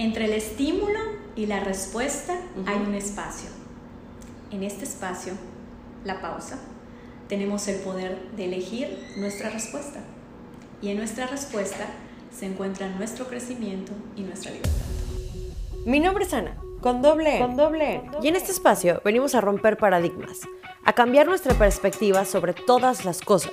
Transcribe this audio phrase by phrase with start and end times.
[0.00, 0.98] Entre el estímulo
[1.36, 3.50] y la respuesta hay un espacio.
[4.50, 5.34] En este espacio,
[6.06, 6.58] la pausa,
[7.28, 10.00] tenemos el poder de elegir nuestra respuesta.
[10.80, 11.84] Y en nuestra respuesta
[12.34, 14.72] se encuentra nuestro crecimiento y nuestra libertad.
[15.84, 19.76] Mi nombre es Ana, con doble Con doble Y en este espacio venimos a romper
[19.76, 20.40] paradigmas,
[20.82, 23.52] a cambiar nuestra perspectiva sobre todas las cosas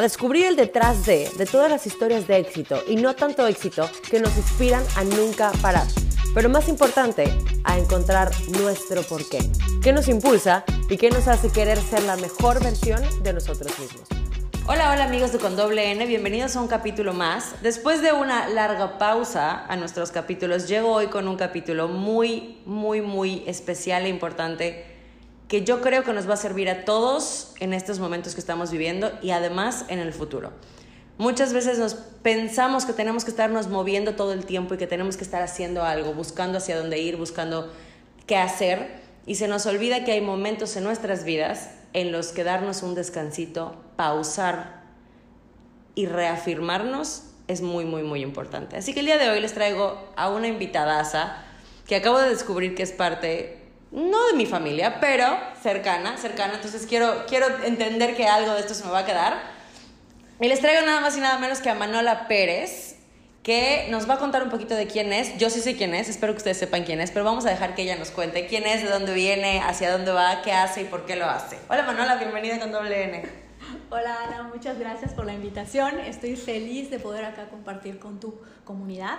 [0.00, 3.86] a descubrir el detrás de, de todas las historias de éxito y no tanto éxito
[4.10, 5.86] que nos inspiran a nunca parar.
[6.34, 7.30] Pero más importante,
[7.64, 8.30] a encontrar
[8.62, 9.40] nuestro porqué.
[9.82, 14.08] ¿Qué nos impulsa y qué nos hace querer ser la mejor versión de nosotros mismos?
[14.66, 17.60] Hola, hola amigos de Con Doble N, bienvenidos a un capítulo más.
[17.60, 23.02] Después de una larga pausa a nuestros capítulos, llego hoy con un capítulo muy, muy,
[23.02, 24.89] muy especial e importante
[25.50, 28.70] que yo creo que nos va a servir a todos en estos momentos que estamos
[28.70, 30.52] viviendo y además en el futuro.
[31.18, 35.16] Muchas veces nos pensamos que tenemos que estarnos moviendo todo el tiempo y que tenemos
[35.16, 37.68] que estar haciendo algo, buscando hacia dónde ir, buscando
[38.28, 42.44] qué hacer y se nos olvida que hay momentos en nuestras vidas en los que
[42.44, 44.84] darnos un descansito, pausar
[45.96, 48.76] y reafirmarnos es muy, muy, muy importante.
[48.76, 51.38] Así que el día de hoy les traigo a una invitadaza
[51.88, 53.59] que acabo de descubrir que es parte
[53.92, 55.26] no de mi familia, pero
[55.62, 56.54] cercana, cercana.
[56.54, 59.40] Entonces quiero, quiero entender que algo de esto se me va a quedar.
[60.40, 62.96] Y les traigo nada más y nada menos que a Manola Pérez,
[63.42, 65.36] que nos va a contar un poquito de quién es.
[65.38, 67.74] Yo sí sé quién es, espero que ustedes sepan quién es, pero vamos a dejar
[67.74, 70.84] que ella nos cuente quién es, de dónde viene, hacia dónde va, qué hace y
[70.84, 71.58] por qué lo hace.
[71.68, 73.22] Hola Manola, bienvenida con doble N.
[73.90, 75.98] Hola Ana, muchas gracias por la invitación.
[76.00, 79.18] Estoy feliz de poder acá compartir con tu comunidad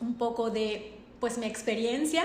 [0.00, 2.24] un poco de pues mi experiencia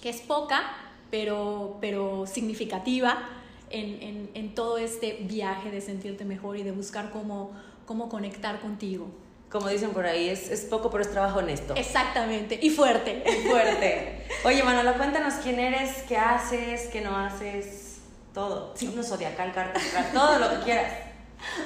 [0.00, 0.62] que es poca,
[1.10, 3.28] pero, pero significativa
[3.70, 7.50] en, en, todo este viaje de sentirte mejor y de buscar cómo,
[7.84, 9.08] cómo conectar contigo.
[9.50, 11.74] Como dicen por ahí, es, es poco, pero es trabajo honesto.
[11.74, 13.22] Exactamente, y fuerte.
[13.26, 14.26] Y fuerte.
[14.44, 18.00] Oye, Manolo, cuéntanos quién eres, qué haces, qué no haces,
[18.34, 18.76] todo.
[18.76, 19.80] Signo zodiacal, carta
[20.12, 20.92] todo lo que quieras.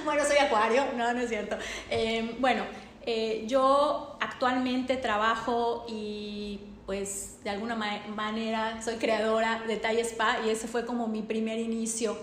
[0.04, 1.56] Bueno, soy acuario, no, no es cierto.
[1.90, 2.64] Eh, bueno,
[3.06, 6.60] eh, yo actualmente trabajo y
[6.90, 11.60] pues de alguna manera soy creadora de Talla Spa y ese fue como mi primer
[11.60, 12.18] inicio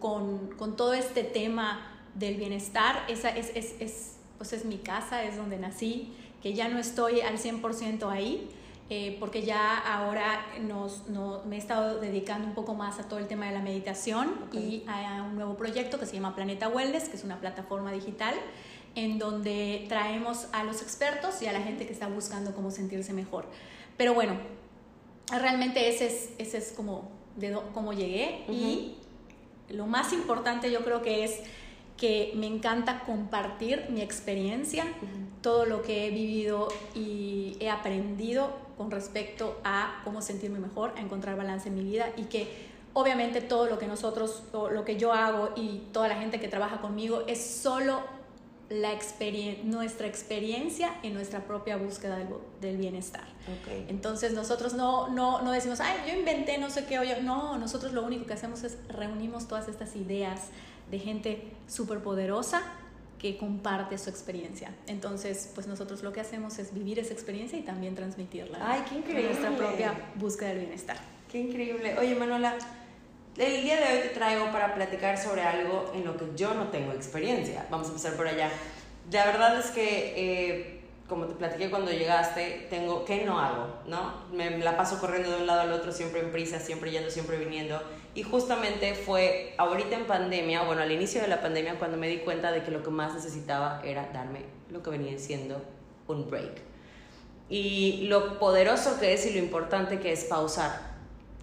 [0.00, 3.04] con, con, todo este tema del bienestar.
[3.08, 7.20] Esa es, es, es, pues es mi casa, es donde nací, que ya no estoy
[7.20, 8.48] al 100% ahí.
[8.88, 13.18] Eh, porque ya ahora nos, no, me he estado dedicando un poco más a todo
[13.18, 17.10] el tema de la meditación y a un nuevo proyecto que se llama Planeta Wellness,
[17.10, 18.34] que es una plataforma digital
[18.94, 23.12] en donde traemos a los expertos y a la gente que está buscando cómo sentirse
[23.12, 23.44] mejor.
[23.96, 24.36] Pero bueno,
[25.30, 28.44] realmente ese es, ese es como de cómo llegué.
[28.48, 28.96] Y
[29.68, 31.40] lo más importante yo creo que es
[31.96, 34.84] que me encanta compartir mi experiencia,
[35.40, 41.00] todo lo que he vivido y he aprendido con respecto a cómo sentirme mejor, a
[41.00, 42.48] encontrar balance en mi vida y que
[42.92, 46.80] obviamente todo lo que nosotros, lo que yo hago y toda la gente que trabaja
[46.80, 48.02] conmigo es solo
[48.68, 48.92] la
[49.64, 52.18] nuestra experiencia en nuestra propia búsqueda
[52.60, 53.24] del, bienestar.
[53.88, 57.92] Entonces nosotros no, no, no, decimos, ay, yo inventé no sé qué, yo, no, nosotros
[57.92, 60.48] lo único que hacemos es reunimos todas estas ideas
[60.90, 62.62] de gente súper poderosa
[63.20, 64.74] que comparte su experiencia.
[64.86, 68.58] Entonces, pues nosotros lo que hacemos es vivir esa experiencia y también transmitirla.
[68.60, 69.30] Ay, qué increíble.
[69.30, 70.98] nuestra propia búsqueda del bienestar.
[71.30, 71.96] Qué increíble.
[71.98, 72.56] Oye, Manuela,
[73.38, 76.68] el día de hoy te traigo para platicar sobre algo en lo que yo no
[76.68, 77.66] tengo experiencia.
[77.70, 78.50] Vamos a empezar por allá.
[79.12, 83.68] La verdad es que, eh, como te platiqué cuando llegaste, tengo, ¿qué no hago?
[83.86, 84.24] ¿No?
[84.32, 87.36] Me la paso corriendo de un lado al otro, siempre en prisa, siempre yendo, siempre
[87.36, 87.80] viniendo.
[88.14, 92.18] Y justamente fue ahorita en pandemia, bueno, al inicio de la pandemia, cuando me di
[92.18, 95.62] cuenta de que lo que más necesitaba era darme lo que venía siendo
[96.08, 96.62] un break.
[97.48, 100.95] Y lo poderoso que es y lo importante que es pausar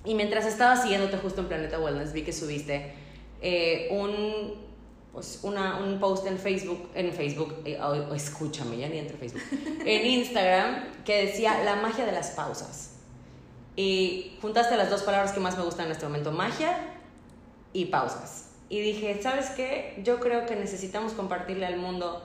[0.05, 2.93] y mientras estaba siguiéndote justo en Planeta Wellness, vi que subiste
[3.41, 4.55] eh, un,
[5.13, 7.79] pues una, un post en Facebook, en Facebook, eh,
[8.15, 9.41] escúchame, ya ni entre Facebook,
[9.85, 12.91] en Instagram, que decía la magia de las pausas.
[13.75, 16.77] Y juntaste las dos palabras que más me gustan en este momento, magia
[17.71, 18.49] y pausas.
[18.69, 19.99] Y dije, ¿sabes qué?
[20.03, 22.23] Yo creo que necesitamos compartirle al mundo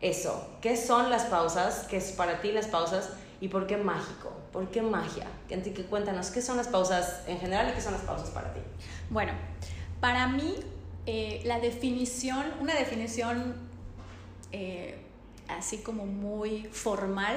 [0.00, 0.48] eso.
[0.60, 1.86] ¿Qué son las pausas?
[1.88, 3.10] ¿Qué es para ti las pausas?
[3.40, 4.32] ¿Y por qué mágico?
[4.52, 5.26] ¿Por qué magia?
[5.48, 8.60] que cuéntanos, ¿qué son las pausas en general y qué son las pausas para ti?
[9.10, 9.32] Bueno,
[10.00, 10.54] para mí
[11.06, 13.54] eh, la definición, una definición
[14.52, 14.98] eh,
[15.48, 17.36] así como muy formal,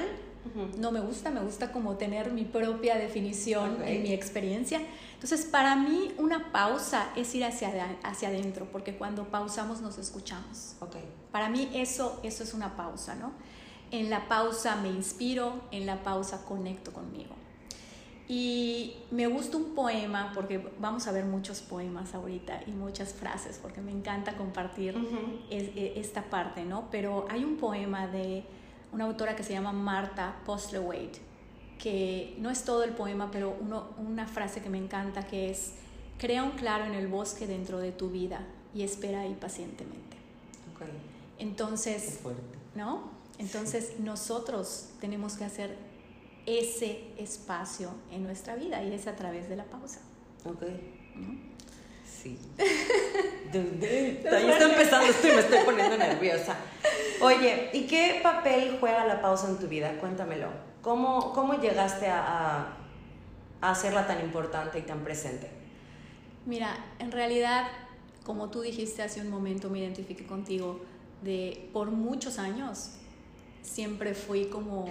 [0.77, 4.81] no me gusta, me gusta como tener mi propia definición en mi experiencia.
[5.13, 10.75] Entonces, para mí una pausa es ir hacia, hacia adentro, porque cuando pausamos nos escuchamos.
[10.79, 11.03] Okay.
[11.31, 13.33] Para mí eso, eso es una pausa, ¿no?
[13.91, 17.35] En la pausa me inspiro, en la pausa conecto conmigo.
[18.27, 23.57] Y me gusta un poema, porque vamos a ver muchos poemas ahorita y muchas frases,
[23.59, 24.95] porque me encanta compartir
[25.49, 26.89] e, esta parte, ¿no?
[26.91, 28.43] Pero hay un poema de
[28.91, 31.19] una autora que se llama Marta Postlewaite,
[31.79, 35.73] que no es todo el poema, pero uno, una frase que me encanta que es,
[36.19, 38.45] crea un claro en el bosque dentro de tu vida
[38.75, 40.17] y espera ahí pacientemente.
[41.39, 42.19] Entonces,
[42.75, 43.18] ¿no?
[43.39, 45.75] Entonces nosotros tenemos que hacer
[46.45, 50.01] ese espacio en nuestra vida y es a través de la pausa.
[50.43, 50.63] Ok.
[52.05, 52.37] Sí.
[52.59, 56.55] Ahí está empezando, estoy, me estoy poniendo nerviosa.
[57.21, 59.97] Oye, ¿y qué papel juega la pausa en tu vida?
[59.99, 60.49] Cuéntamelo.
[60.81, 62.75] ¿Cómo, cómo llegaste a,
[63.61, 65.49] a hacerla tan importante y tan presente?
[66.45, 67.67] Mira, en realidad,
[68.25, 70.81] como tú dijiste hace un momento, me identifiqué contigo,
[71.21, 72.98] de por muchos años
[73.61, 74.87] siempre fui como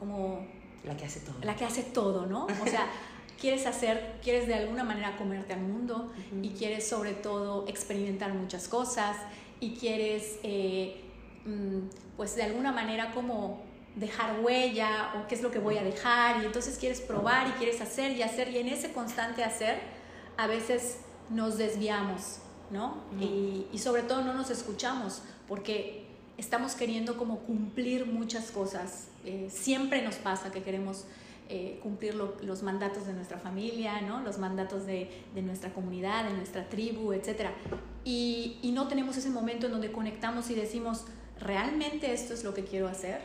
[0.00, 0.46] como...
[0.82, 1.36] La que hace todo.
[1.42, 2.46] La que hace todo, ¿no?
[2.46, 2.86] O sea,
[3.40, 6.10] quieres hacer, quieres de alguna manera comerte al mundo
[6.40, 9.18] y quieres sobre todo experimentar muchas cosas
[9.60, 11.02] y quieres, eh,
[11.44, 13.62] mm, pues de alguna manera como
[13.94, 17.50] dejar huella o qué es lo que voy a dejar y entonces quieres probar y
[17.52, 19.80] quieres hacer y hacer y en ese constante hacer
[20.38, 22.38] a veces nos desviamos,
[22.70, 23.02] ¿no?
[23.20, 26.09] y, y sobre todo no nos escuchamos porque
[26.40, 29.08] estamos queriendo como cumplir muchas cosas.
[29.24, 31.04] Eh, siempre nos pasa que queremos
[31.50, 34.20] eh, cumplir los mandatos de nuestra familia, ¿no?
[34.22, 37.50] los mandatos de, de, nuestra comunidad, de nuestra tribu, etc.
[38.04, 41.04] Y, y, no tenemos ese momento en donde conectamos y decimos,
[41.38, 43.20] ¿realmente esto es lo que quiero hacer?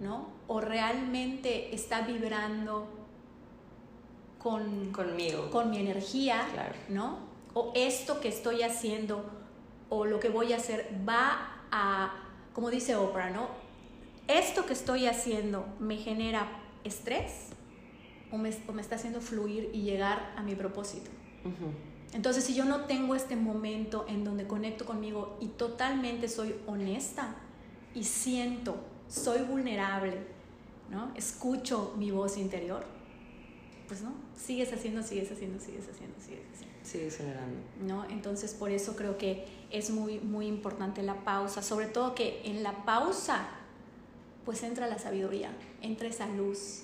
[0.00, 0.28] ¿no?
[0.46, 2.86] ¿O realmente está vibrando
[4.38, 5.50] con, Conmigo.
[5.50, 6.46] con mi energía?
[6.90, 7.20] ¿no?
[7.54, 9.24] ¿O esto que estoy haciendo
[9.88, 12.23] o lo que voy a hacer va a
[12.54, 13.48] como dice Oprah, ¿no?
[14.28, 16.48] ¿Esto que estoy haciendo me genera
[16.84, 17.48] estrés
[18.30, 21.10] o me, está haciendo fluir y llegar a mi propósito?
[22.14, 27.34] Entonces, si yo no tengo este momento en donde conecto conmigo y totalmente soy honesta
[27.94, 28.76] y siento,
[29.08, 30.16] soy vulnerable,
[30.90, 31.12] ¿no?
[31.16, 32.84] Escucho mi voz interior,
[33.88, 36.74] pues no, sigues haciendo, sigues haciendo, sigues haciendo, sigues haciendo.
[36.84, 37.56] Sigues generando.
[37.86, 38.04] ¿No?
[38.10, 42.62] Entonces, por eso creo que es muy, muy importante la pausa, sobre todo que en
[42.62, 43.48] la pausa
[44.44, 45.50] pues entra la sabiduría,
[45.80, 46.82] entra esa luz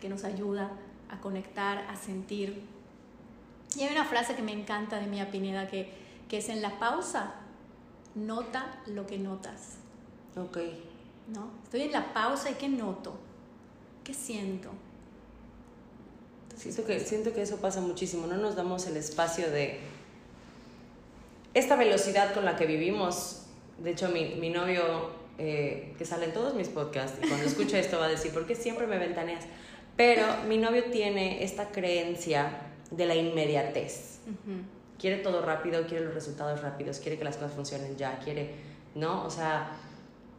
[0.00, 0.72] que nos ayuda
[1.08, 2.62] a conectar, a sentir.
[3.76, 5.92] Y hay una frase que me encanta de Mía Pineda que,
[6.28, 7.34] que es en la pausa,
[8.14, 9.76] nota lo que notas.
[10.36, 10.58] Ok.
[11.28, 11.50] ¿No?
[11.64, 13.14] Estoy en la pausa y ¿qué noto?
[14.02, 14.70] ¿Qué siento?
[16.56, 19.78] siento, que, siento que eso pasa muchísimo, no nos damos el espacio de
[21.56, 23.46] esta velocidad con la que vivimos,
[23.78, 27.78] de hecho mi, mi novio, eh, que sale en todos mis podcasts, y cuando escucha
[27.78, 29.44] esto va a decir, ¿por qué siempre me ventaneas?
[29.96, 32.60] Pero mi novio tiene esta creencia
[32.90, 34.18] de la inmediatez.
[34.98, 38.50] Quiere todo rápido, quiere los resultados rápidos, quiere que las cosas funcionen ya, quiere,
[38.94, 39.24] ¿no?
[39.24, 39.70] O sea,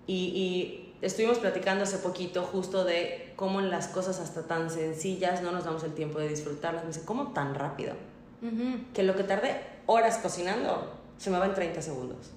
[0.06, 5.42] y, y estuvimos platicando hace poquito justo de cómo en las cosas hasta tan sencillas
[5.42, 6.84] no nos damos el tiempo de disfrutarlas.
[6.84, 7.96] Me dice, ¿cómo tan rápido?
[8.94, 12.32] Que lo que tardé horas cocinando, se me va en 30 segundos.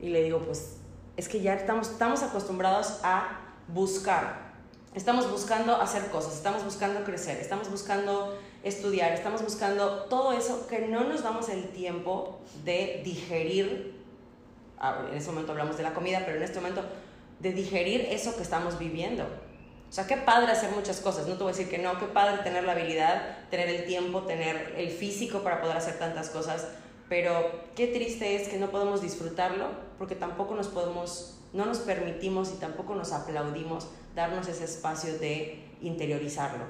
[0.00, 0.76] Y le digo, pues
[1.16, 4.52] es que ya estamos, estamos acostumbrados a buscar.
[4.94, 10.80] Estamos buscando hacer cosas, estamos buscando crecer, estamos buscando estudiar, estamos buscando todo eso que
[10.80, 13.94] no nos damos el tiempo de digerir.
[14.78, 16.82] Ah, en ese momento hablamos de la comida, pero en este momento
[17.40, 19.24] de digerir eso que estamos viviendo.
[19.24, 22.06] O sea, qué padre hacer muchas cosas, no te voy a decir que no, qué
[22.06, 26.68] padre tener la habilidad, tener el tiempo, tener el físico para poder hacer tantas cosas,
[27.12, 29.66] pero qué triste es que no podemos disfrutarlo
[29.98, 35.62] porque tampoco nos podemos, no nos permitimos y tampoco nos aplaudimos darnos ese espacio de
[35.82, 36.64] interiorizarlo.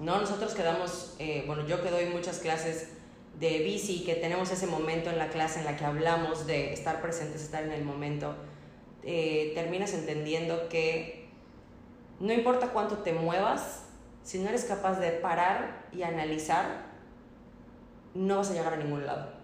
[0.00, 2.88] No, nosotros quedamos, eh, bueno, yo que doy muchas clases
[3.38, 7.02] de bici, que tenemos ese momento en la clase en la que hablamos de estar
[7.02, 8.36] presentes, estar en el momento,
[9.02, 11.28] eh, terminas entendiendo que
[12.18, 13.82] no importa cuánto te muevas,
[14.22, 16.86] si no eres capaz de parar y analizar,
[18.14, 19.39] no vas a llegar a ningún lado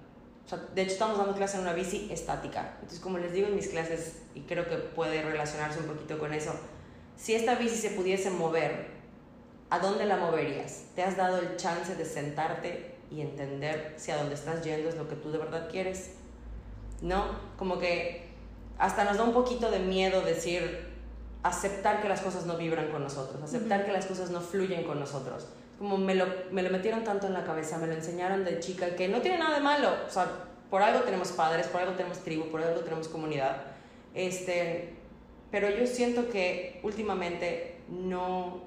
[0.74, 2.74] de hecho, estamos dando clase en una bici estática.
[2.76, 6.32] Entonces, como les digo en mis clases, y creo que puede relacionarse un poquito con
[6.32, 6.52] eso,
[7.16, 8.86] si esta bici se pudiese mover,
[9.70, 10.84] ¿a dónde la moverías?
[10.94, 14.96] ¿Te has dado el chance de sentarte y entender si a dónde estás yendo es
[14.96, 16.12] lo que tú de verdad quieres?
[17.02, 17.24] ¿No?
[17.58, 18.28] Como que
[18.78, 20.94] hasta nos da un poquito de miedo decir,
[21.42, 25.00] aceptar que las cosas no vibran con nosotros, aceptar que las cosas no fluyen con
[25.00, 28.60] nosotros como me lo, me lo metieron tanto en la cabeza, me lo enseñaron de
[28.60, 30.26] chica, que no tiene nada de malo, o sea,
[30.70, 33.62] por algo tenemos padres, por algo tenemos tribu, por algo tenemos comunidad,
[34.14, 34.94] este,
[35.50, 38.62] pero yo siento que últimamente no,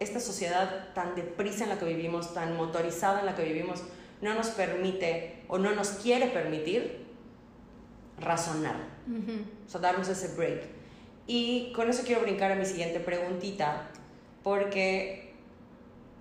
[0.00, 3.82] esta sociedad tan deprisa en la que vivimos, tan motorizada en la que vivimos,
[4.20, 7.06] no nos permite o no nos quiere permitir
[8.18, 8.76] razonar,
[9.66, 10.62] o sea, darnos ese break.
[11.26, 13.90] Y con eso quiero brincar a mi siguiente preguntita,
[14.42, 15.31] porque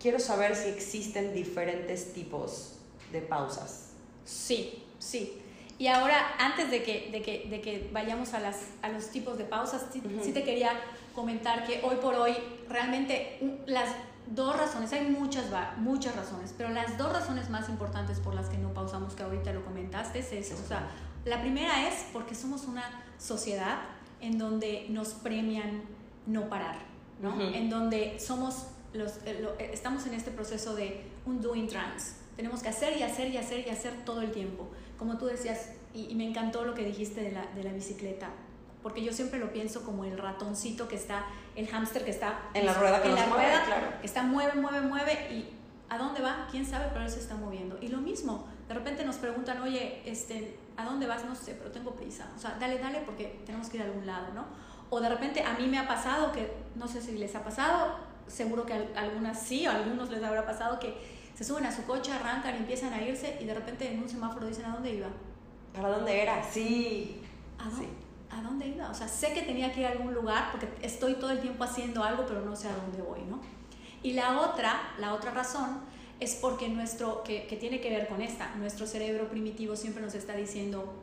[0.02, 2.74] quiero saber si existen diferentes tipos
[3.12, 3.92] de pausas.
[4.26, 5.38] Sí, sí.
[5.78, 9.38] Y ahora, antes de que, de que, de que vayamos a, las, a los tipos
[9.38, 10.80] de pausas, sí, te quería
[11.16, 12.36] comentar que hoy por hoy
[12.70, 13.90] realmente las
[14.28, 15.46] dos razones, hay muchas,
[15.78, 19.52] muchas razones, pero las dos razones más importantes por las que no pausamos, que ahorita
[19.54, 20.88] lo comentaste, es, o sea,
[21.26, 23.80] la primera es porque somos una sociedad
[24.22, 25.84] en donde nos premian
[26.28, 26.78] no parar,
[27.22, 27.42] ¿no?
[27.42, 32.16] En donde somos los, eh, eh, estamos en este proceso de un doing trans.
[32.36, 34.70] Tenemos que hacer y hacer y hacer y hacer todo el tiempo
[35.02, 38.30] como tú decías, y, me encantó lo que dijiste de la, de la, bicicleta,
[38.84, 42.68] porque yo siempre lo pienso como el ratoncito que está, el hámster que está en
[42.68, 43.88] la rueda, que, en la rueda claro.
[44.00, 45.50] que está mueve, mueve, mueve y
[45.90, 46.48] ¿a dónde va?
[46.52, 46.86] ¿Quién sabe?
[46.94, 47.80] Pero él se está moviendo.
[47.82, 51.26] Y lo mismo, de repente nos preguntan, oye, este, ¿a dónde vas?
[51.26, 52.30] No sé, pero tengo prisa.
[52.38, 54.46] O sea, dale, dale porque tenemos que ir a algún lado, ¿no?
[54.92, 57.96] O de repente a mí me ha pasado que, no sé si les ha pasado,
[58.32, 60.96] seguro que algunas sí, a algunos les habrá pasado que
[61.36, 64.48] se suben a su coche, arrancan, empiezan a irse y de repente en un semáforo
[64.48, 65.08] dicen a dónde iba.
[65.74, 66.44] ¿Para dónde era?
[66.44, 67.22] Sí.
[67.58, 67.88] ¿A dónde,
[68.30, 68.90] ¿A dónde iba?
[68.90, 71.64] O sea, sé que tenía que ir a algún lugar porque estoy todo el tiempo
[71.64, 73.40] haciendo algo, pero no sé a dónde voy, ¿no?
[74.04, 75.80] Y la otra, la otra razón
[76.20, 80.14] es porque nuestro, que, que tiene que ver con esta, nuestro cerebro primitivo siempre nos
[80.14, 80.94] está diciendo,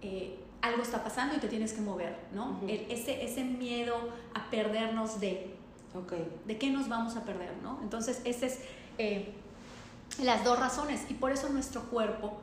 [0.00, 2.60] eh, algo está pasando y te tienes que mover, ¿no?
[2.68, 3.96] ese, ese miedo
[4.32, 5.54] a perdernos de,
[5.94, 6.28] okay.
[6.46, 7.80] de qué nos vamos a perder, ¿no?
[7.82, 8.58] Entonces, ese es...
[8.98, 9.34] Eh,
[10.20, 12.38] las dos razones y por eso nuestro cuerpo,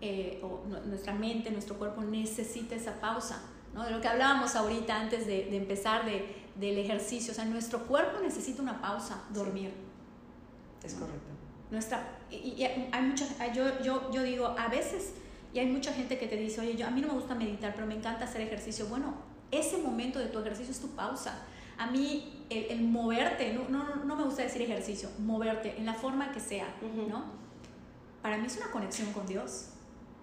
[0.00, 3.40] eh, o nuestra mente, nuestro cuerpo necesita esa pausa,
[3.74, 3.84] ¿no?
[3.84, 8.20] De lo que hablábamos ahorita antes de, empezar de, del ejercicio, o sea, nuestro cuerpo
[8.20, 9.72] necesita una pausa, dormir.
[10.82, 11.30] Es correcto.
[11.70, 15.12] Nuestra, y, hay mucha, yo, yo, yo digo, a veces,
[15.54, 17.72] y hay mucha gente que te dice, oye, yo, a mí no me gusta meditar,
[17.74, 18.86] pero me encanta hacer ejercicio.
[18.86, 19.14] Bueno,
[19.50, 21.46] ese momento de tu ejercicio es tu pausa.
[21.78, 26.32] A mí el, moverte, no, no, no, me gusta decir ejercicio, moverte en la forma
[26.32, 26.74] que sea,
[27.08, 27.24] ¿no?
[28.20, 29.68] Para mí es una conexión con Dios.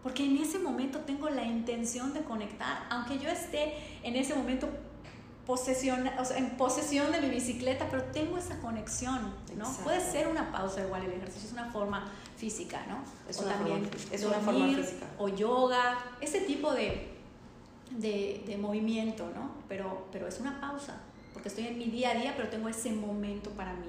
[0.03, 4.69] Porque en ese momento tengo la intención de conectar, aunque yo esté en ese momento
[5.45, 9.69] posesión, o sea, en posesión de mi bicicleta, pero tengo esa conexión, ¿no?
[9.83, 13.03] Puede ser una pausa igual el ejercicio, es una forma física, ¿no?
[13.27, 15.05] Es una también forma, es una forma física.
[15.17, 17.09] O yoga, ese tipo de,
[17.91, 19.51] de, de, movimiento, ¿no?
[19.67, 21.01] Pero, pero es una pausa
[21.33, 23.87] porque estoy en mi día a día, pero tengo ese momento para mí.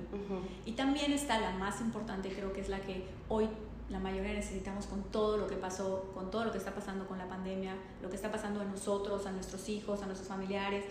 [0.66, 3.48] Y también está la más importante, creo que es la que hoy
[3.88, 7.18] la mayoría necesitamos con todo lo que pasó, con todo lo que está pasando con
[7.18, 10.84] la pandemia, lo que está pasando a nosotros, a nuestros hijos, a nuestros familiares,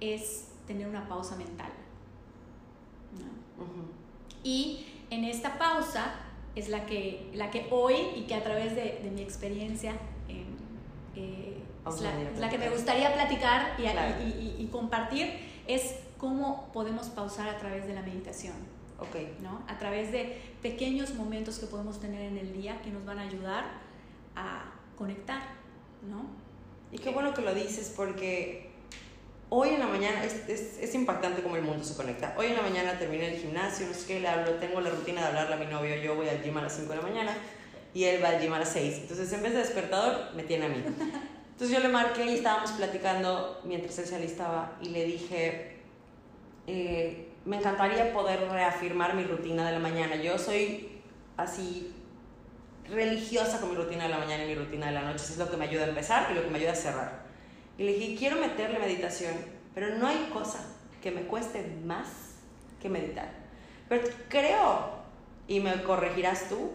[0.00, 1.70] es tener una pausa mental.
[4.42, 6.14] Y en esta pausa
[6.56, 9.92] es la que, la que hoy y que a través de, de mi experiencia
[10.28, 10.56] em,
[11.14, 12.00] eh, es,
[12.40, 17.86] la, que me gustaría platicar y, y, y compartir es cómo podemos pausar a través
[17.86, 18.54] de la meditación.
[19.08, 19.36] Okay.
[19.42, 19.62] ¿no?
[19.66, 23.22] A través de pequeños momentos que podemos tener en el día que nos van a
[23.22, 23.64] ayudar
[24.36, 25.42] a conectar,
[26.08, 26.24] ¿no?
[26.92, 28.70] Y qué bueno que lo dices porque
[29.48, 32.34] hoy en la mañana es, es, impactante cómo el mundo se conecta.
[32.38, 35.22] Hoy en la mañana terminé el gimnasio, no sé qué, le hablo, tengo la rutina
[35.22, 37.36] de hablarle a mi novio, yo voy al gym a las 5 de la mañana
[37.94, 38.98] y él va al gym a las 6.
[39.02, 40.84] Entonces en vez de despertador me tiene a mí.
[41.62, 45.76] Entonces yo le marqué y estábamos platicando mientras él se alistaba y le dije,
[46.66, 50.16] eh, me encantaría poder reafirmar mi rutina de la mañana.
[50.16, 51.00] Yo soy
[51.36, 51.94] así
[52.90, 55.22] religiosa con mi rutina de la mañana y mi rutina de la noche.
[55.22, 57.26] Eso es lo que me ayuda a empezar y lo que me ayuda a cerrar.
[57.78, 59.34] Y le dije, quiero meterle meditación,
[59.72, 60.66] pero no hay cosa
[61.00, 62.08] que me cueste más
[62.80, 63.30] que meditar.
[63.88, 64.96] Pero creo,
[65.46, 66.72] y me corregirás tú,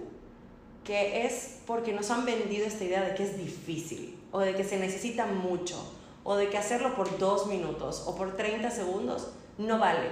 [0.85, 4.63] que es porque nos han vendido esta idea de que es difícil, o de que
[4.63, 5.83] se necesita mucho,
[6.23, 10.09] o de que hacerlo por dos minutos o por 30 segundos no vale.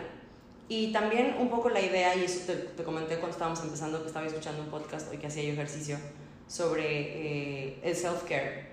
[0.68, 4.26] Y también un poco la idea, y eso te, comenté cuando estábamos empezando, que estaba
[4.26, 6.00] escuchando un podcast hoy que hacía yo ejercicio
[6.48, 8.66] sobre eh, el self-care.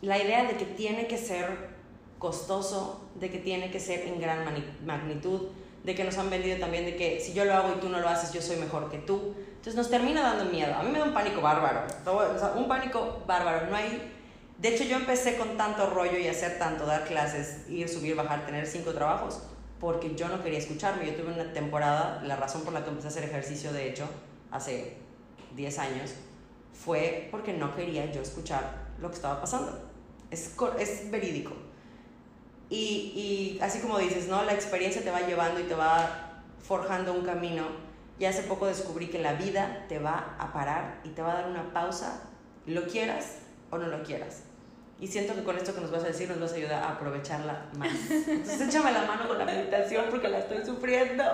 [0.00, 1.74] La idea de que tiene que ser
[2.20, 4.44] costoso, de que tiene que ser en gran
[4.86, 5.48] magnitud,
[5.82, 7.98] de que nos han vendido también de que si yo lo hago y tú no
[7.98, 9.34] lo haces, yo soy mejor que tú.
[9.56, 10.72] Entonces nos termina dando miedo.
[10.72, 11.80] A mí me da un pánico bárbaro.
[12.06, 13.66] O sea, un pánico bárbaro.
[13.68, 14.13] No hay...
[14.58, 18.46] De hecho, yo empecé con tanto rollo y hacer tanto, dar clases, ir, subir, bajar,
[18.46, 19.42] tener cinco trabajos,
[19.80, 21.06] porque yo no quería escucharme.
[21.06, 24.08] Yo tuve una temporada, la razón por la que empecé a hacer ejercicio, de hecho,
[24.50, 24.96] hace
[25.56, 26.14] 10 años,
[26.72, 29.90] fue porque no quería yo escuchar lo que estaba pasando.
[30.30, 31.52] Es, es verídico.
[32.70, 34.44] Y, y así como dices, ¿no?
[34.44, 37.66] La experiencia te va llevando y te va forjando un camino.
[38.18, 41.34] Y hace poco descubrí que la vida te va a parar y te va a
[41.42, 42.22] dar una pausa,
[42.66, 43.43] lo quieras
[43.74, 44.42] o no lo quieras.
[45.00, 46.90] Y siento que con esto que nos vas a decir nos vas a ayudar a
[46.90, 47.92] aprovecharla más.
[48.10, 51.24] Entonces échame la mano con la meditación porque la estoy sufriendo.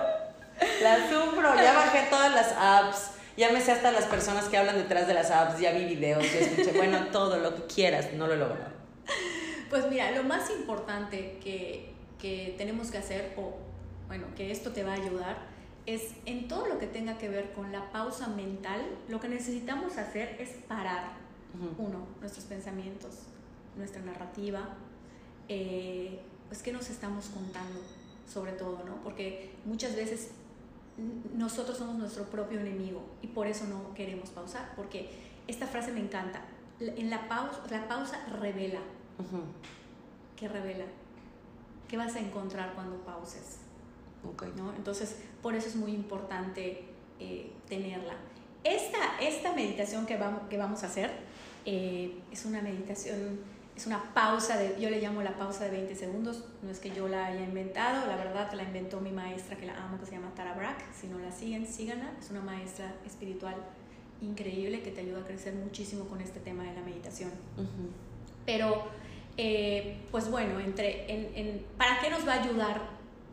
[0.81, 1.55] La sufro.
[1.55, 3.11] Ya bajé todas las apps.
[3.37, 5.59] Ya me sé hasta las personas que hablan detrás de las apps.
[5.59, 8.13] Ya vi videos, ya escuché, bueno, todo lo que quieras.
[8.13, 8.71] No lo he logrado.
[9.69, 13.55] Pues mira, lo más importante que, que tenemos que hacer, o
[14.07, 15.37] bueno, que esto te va a ayudar,
[15.85, 19.97] es en todo lo que tenga que ver con la pausa mental, lo que necesitamos
[19.97, 21.13] hacer es parar,
[21.77, 23.19] uno, nuestros pensamientos,
[23.77, 24.69] nuestra narrativa,
[25.47, 27.79] eh, pues qué nos estamos contando,
[28.27, 28.95] sobre todo, ¿no?
[29.03, 30.31] Porque muchas veces
[31.35, 35.09] nosotros somos nuestro propio enemigo y por eso no queremos pausar, porque
[35.47, 36.41] esta frase me encanta,
[36.79, 38.79] en la pausa, la pausa revela,
[40.35, 40.85] ¿Qué revela?
[41.87, 43.57] ¿Qué vas a encontrar cuando pauses?
[44.55, 44.73] ¿No?
[44.75, 46.85] Entonces, por eso es muy importante
[47.19, 48.15] eh, tenerla.
[48.63, 51.11] Esta, esta meditación que vamos, que vamos a hacer
[51.65, 53.39] eh, es una meditación,
[53.75, 56.91] es una pausa, de, yo le llamo la pausa de 20 segundos, no es que
[56.91, 60.13] yo la haya inventado, la verdad la inventó mi maestra que la amo, que se
[60.13, 63.55] llama Tara Brack, si no la siguen, síganla, es una maestra espiritual
[64.21, 67.31] increíble que te ayuda a crecer muchísimo con este tema de la meditación.
[68.45, 68.85] Pero
[69.37, 72.81] eh, pues bueno, entre, en, ¿para qué nos va a ayudar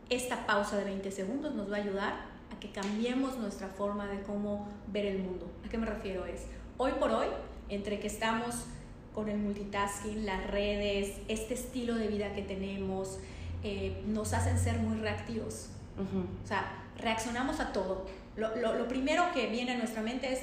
[0.09, 1.53] esta pausa de 20 segundos?
[1.53, 2.13] Nos va a ayudar
[2.55, 5.51] a que cambiemos nuestra forma de cómo ver el mundo.
[5.65, 6.25] ¿A qué me refiero?
[6.25, 7.27] Es, hoy por hoy,
[7.69, 8.65] entre que estamos
[9.13, 13.19] con el multitasking, las redes, este estilo de vida que tenemos,
[13.63, 15.69] eh, nos hacen ser muy reactivos.
[16.43, 18.05] O sea, reaccionamos a todo.
[18.37, 20.39] Lo, lo, lo, primero que viene a nuestra mente es,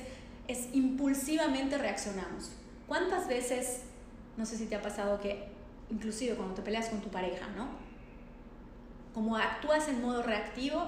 [0.49, 2.53] es impulsivamente reaccionamos.
[2.87, 3.81] ¿Cuántas veces
[4.37, 5.45] no sé si te ha pasado que,
[5.91, 7.69] inclusive cuando te peleas con tu pareja, ¿no?
[9.15, 10.83] Como actúas en modo reactivo,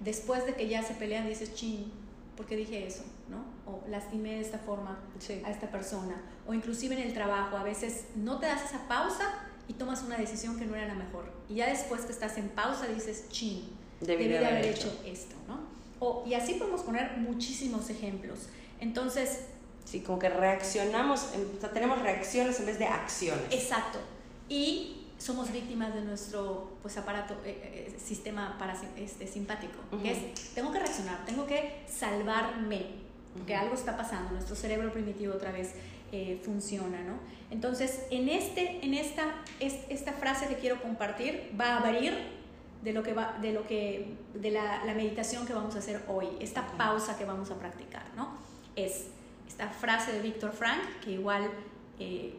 [0.00, 1.92] después de que ya se pelean dices, ching,
[2.36, 3.04] ¿por qué dije eso?
[3.66, 4.98] O lastimé de esta forma
[5.44, 6.20] a esta persona.
[6.46, 9.34] O inclusive en el trabajo, a veces no te das esa pausa
[9.68, 11.32] y tomas una decisión que no era la mejor.
[11.48, 13.62] Y ya después que estás en pausa dices, ching,
[14.00, 14.92] debí, de haber hecho.
[15.06, 15.60] esto, ¿no?
[16.00, 18.48] O, y así podemos poner muchísimos ejemplos.
[18.80, 19.46] Entonces,
[19.84, 23.44] Sí, como que reaccionamos, o sea, tenemos reacciones en vez de acciones.
[23.50, 23.98] Exacto.
[24.48, 30.54] Y somos víctimas de nuestro pues, aparato, eh, eh, sistema para, este, simpático, que es,
[30.54, 32.86] tengo que reaccionar, tengo que salvarme,
[33.34, 35.74] porque algo está pasando, nuestro cerebro primitivo otra vez
[36.12, 37.18] eh, funciona, ¿no?
[37.50, 42.14] Entonces, en, este, en esta, esta frase que quiero compartir va a abrir
[42.82, 46.02] de lo que va, de lo que, de la, la meditación que vamos a hacer
[46.08, 48.36] hoy, esta pausa que vamos a practicar, ¿no?
[48.76, 49.06] Es
[49.48, 51.50] esta frase de Víctor Frank, que igual
[51.98, 52.34] eh,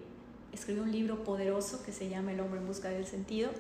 [0.54, 3.52] escribió un libro poderoso que se llama El hombre en busca del sentido.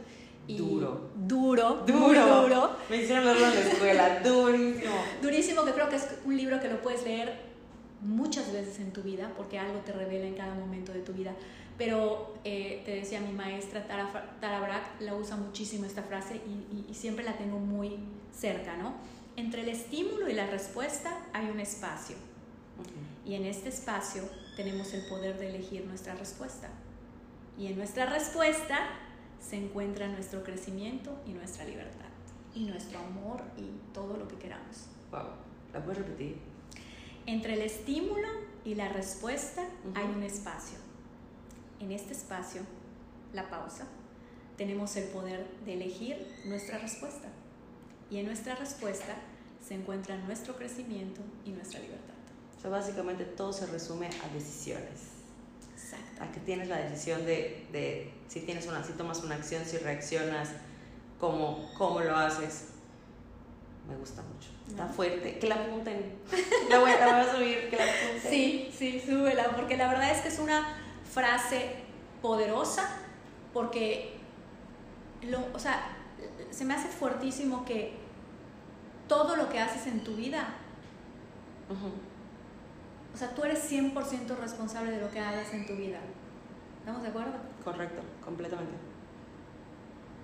[0.47, 1.09] Y duro.
[1.15, 2.41] Duro, duro.
[2.41, 2.71] duro.
[2.89, 4.93] Me hicieron leerlo en la escuela, durísimo.
[5.25, 7.33] Durísimo, que creo que es un libro que lo puedes leer
[8.01, 11.33] muchas veces en tu vida, porque algo te revela en cada momento de tu vida.
[11.79, 16.85] Pero eh, te decía mi maestra Tara, Tara Brack, la usa muchísimo esta frase y,
[16.91, 17.97] y siempre la tengo muy
[18.31, 18.93] cerca, ¿no?
[19.35, 22.17] Entre el estímulo y la respuesta hay un espacio.
[23.25, 24.21] Y en este espacio
[24.55, 26.69] tenemos el poder de elegir nuestra respuesta.
[27.57, 28.77] Y en nuestra respuesta
[29.39, 32.11] se encuentra nuestro crecimiento y nuestra libertad.
[32.53, 34.94] Y nuestro amor y todo lo que queramos.
[35.11, 35.27] Wow.
[35.73, 36.37] ¿La puedes repetir?
[37.25, 38.27] Entre el estímulo
[38.63, 40.77] y la respuesta hay un espacio.
[41.79, 42.61] En este espacio,
[43.33, 43.87] la pausa,
[44.57, 47.27] tenemos el poder de elegir nuestra respuesta.
[48.09, 49.15] Y en nuestra respuesta
[49.65, 52.15] se encuentra nuestro crecimiento y nuestra libertad
[52.69, 55.13] básicamente todo se resume a decisiones.
[55.73, 56.23] Exacto.
[56.23, 59.77] A que tienes la decisión de, de, si, tienes una, si tomas una acción, si
[59.77, 60.49] reaccionas,
[61.19, 62.69] cómo, cómo lo haces.
[63.87, 64.49] Me gusta mucho.
[64.67, 65.37] Está fuerte.
[65.39, 66.17] Que la apunten.
[66.69, 68.31] La voy, la voy a subir, que la apunten.
[68.31, 70.75] Sí, sí, súbela, porque la verdad es que es una
[71.09, 71.75] frase
[72.21, 72.89] poderosa,
[73.53, 74.17] porque,
[75.21, 75.95] lo, o sea,
[76.49, 77.93] se me hace fuertísimo que
[79.07, 80.55] todo lo que haces en tu vida
[83.13, 85.99] o sea, tú eres 100% responsable de lo que hagas en tu vida.
[86.79, 87.33] ¿Estamos de acuerdo?
[87.63, 88.73] Correcto, completamente.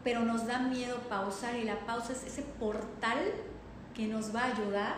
[0.04, 3.18] Pero nos da miedo pausar y la pausa es ese portal
[3.94, 4.96] que nos va a ayudar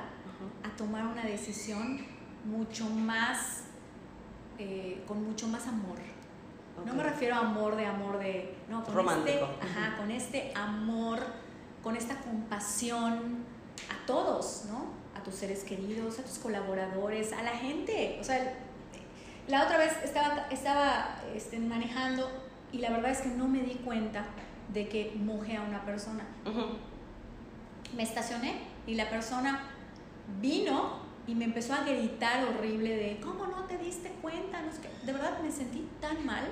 [0.64, 2.00] a tomar una decisión
[2.46, 3.64] mucho más,
[4.58, 5.98] eh, con mucho más amor.
[6.86, 11.20] No me refiero a amor de amor de, no, con este, ajá, con este amor,
[11.84, 13.46] con esta compasión
[13.90, 15.04] a todos, ¿no?
[15.24, 18.18] tus seres queridos, a tus colaboradores, a la gente.
[18.20, 18.56] O sea,
[19.48, 22.30] la otra vez estaba, estaba este, manejando
[22.72, 24.26] y la verdad es que no me di cuenta
[24.74, 26.26] de que moje a una persona.
[27.96, 29.64] Me estacioné y la persona
[30.42, 34.62] vino y me empezó a gritar horrible de, ¿cómo no te diste cuenta?
[34.62, 34.72] No
[35.06, 36.44] de verdad me sentí tan mal,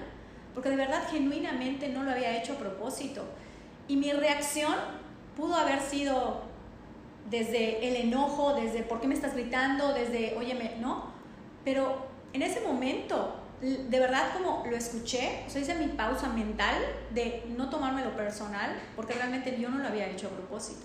[0.54, 3.26] porque de verdad genuinamente no lo había hecho a propósito.
[3.88, 4.76] Y mi reacción
[5.36, 6.44] pudo haber sido
[7.30, 9.94] desde el enojo, desde ¿por qué me estás gritando?
[9.94, 11.06] Desde, óyeme, ¿no?
[11.64, 16.76] Pero en ese momento, de verdad como lo escuché, o sea, hice mi pausa mental
[17.14, 20.82] de no tomármelo personal, porque realmente yo no lo había hecho a propósito.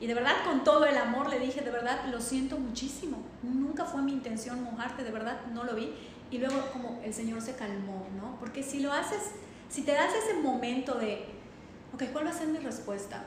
[0.00, 3.84] Y de verdad con todo el amor le dije, de verdad lo siento muchísimo, nunca
[3.84, 5.92] fue mi intención mojarte, de verdad no lo vi.
[6.30, 8.38] Y luego como el Señor se calmó, ¿no?
[8.38, 9.32] Porque si lo haces,
[9.68, 11.26] si te das ese momento de,
[11.92, 13.24] ok, ¿cuál va a ser mi respuesta?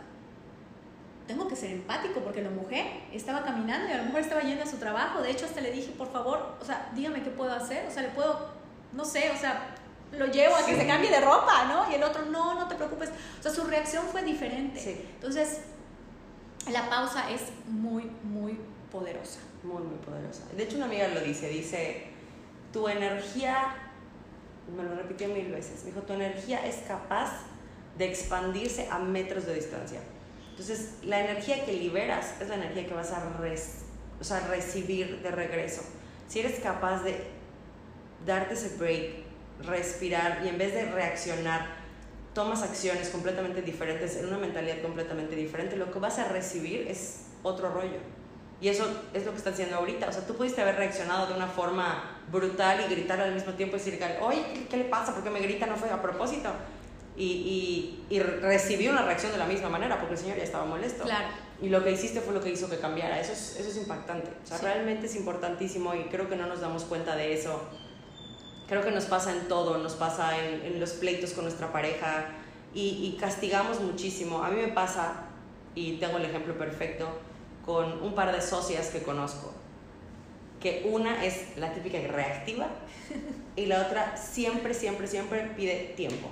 [1.27, 4.63] tengo que ser empático porque lo mojé, estaba caminando y a lo mejor estaba yendo
[4.63, 7.53] a su trabajo, de hecho hasta le dije, por favor, o sea, dígame qué puedo
[7.53, 8.49] hacer, o sea, le puedo,
[8.93, 9.75] no sé, o sea,
[10.11, 11.91] lo llevo a que se cambie de ropa, ¿no?
[11.91, 15.05] Y el otro, no, no te preocupes, o sea, su reacción fue diferente.
[15.15, 15.61] Entonces,
[16.71, 18.59] la pausa es muy, muy
[18.91, 19.39] poderosa.
[19.63, 20.43] Muy, muy poderosa.
[20.55, 22.07] De hecho, una amiga lo dice, dice,
[22.71, 23.75] tu energía,
[24.75, 27.31] me lo repitió mil veces, dijo, tu energía es capaz
[27.97, 29.99] de expandirse a metros de distancia.
[30.51, 33.23] Entonces, la energía que liberas es la energía que vas a
[34.19, 35.81] o sea, recibir de regreso.
[36.27, 37.32] Si eres capaz de
[38.25, 39.23] darte ese break,
[39.65, 41.83] respirar y en vez de reaccionar,
[42.33, 47.25] tomas acciones completamente diferentes, en una mentalidad completamente diferente, lo que vas a recibir es
[47.43, 47.99] otro rollo.
[48.59, 50.07] Y eso es lo que estás haciendo ahorita.
[50.07, 53.75] O sea, tú pudiste haber reaccionado de una forma brutal y gritar al mismo tiempo
[53.75, 55.13] y decir, oye, ¿qué, le pasa?
[55.13, 55.65] ¿Por qué me grita?
[55.65, 56.49] No fue a propósito
[57.15, 61.03] y, y, recibió una reacción de la misma manera porque el señor ya estaba molesto.
[61.03, 61.27] Claro.
[61.61, 63.19] Y lo que hiciste fue lo que hizo que cambiara.
[63.19, 64.31] Eso es, eso es impactante.
[64.43, 67.61] O sea, realmente es importantísimo y creo que no nos damos cuenta de eso.
[68.67, 72.27] Creo que nos pasa en todo, nos pasa en, en los pleitos con nuestra pareja
[72.73, 74.43] y, y, castigamos muchísimo.
[74.43, 75.25] A mí me pasa,
[75.75, 77.07] y tengo el ejemplo perfecto,
[77.65, 79.53] con un par de socias que conozco,
[80.59, 82.67] que una es la típica reactiva
[83.55, 86.29] y la otra siempre, siempre, siempre pide tiempo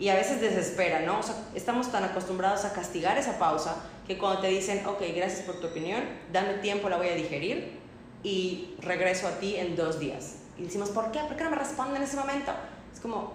[0.00, 1.20] y a veces desespera, ¿no?
[1.20, 3.76] O sea, estamos tan acostumbrados a castigar esa pausa
[4.06, 7.78] que cuando te dicen, ok, gracias por tu opinión, dame tiempo, la voy a digerir
[8.22, 10.36] y regreso a ti en dos días.
[10.60, 11.20] Y decimos, ¿por qué?
[11.20, 12.52] ¿Por qué no me responde en ese momento?
[12.92, 13.32] Es como,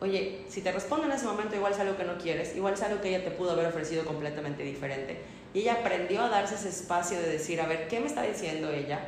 [0.00, 2.82] oye, si te responde en ese momento, igual es algo que no quieres, igual es
[2.82, 5.22] algo que ella te pudo haber ofrecido completamente diferente.
[5.54, 8.70] Y ella aprendió a darse ese espacio de decir, a ver, ¿qué me está diciendo
[8.70, 9.00] ella?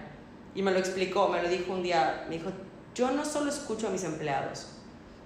[0.55, 2.51] Y me lo explicó, me lo dijo un día, me dijo,
[2.95, 4.69] yo no solo escucho a mis empleados,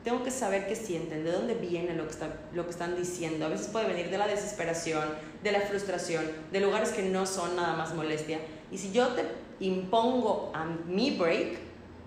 [0.02, 2.14] tengo que saber qué sienten, de dónde viene lo que,
[2.52, 3.46] lo que están diciendo.
[3.46, 5.04] A veces puede venir de la desesperación,
[5.44, 8.40] de la frustración, de lugares que no son nada más molestia.
[8.72, 9.22] Y si yo te
[9.60, 11.58] impongo a mi break,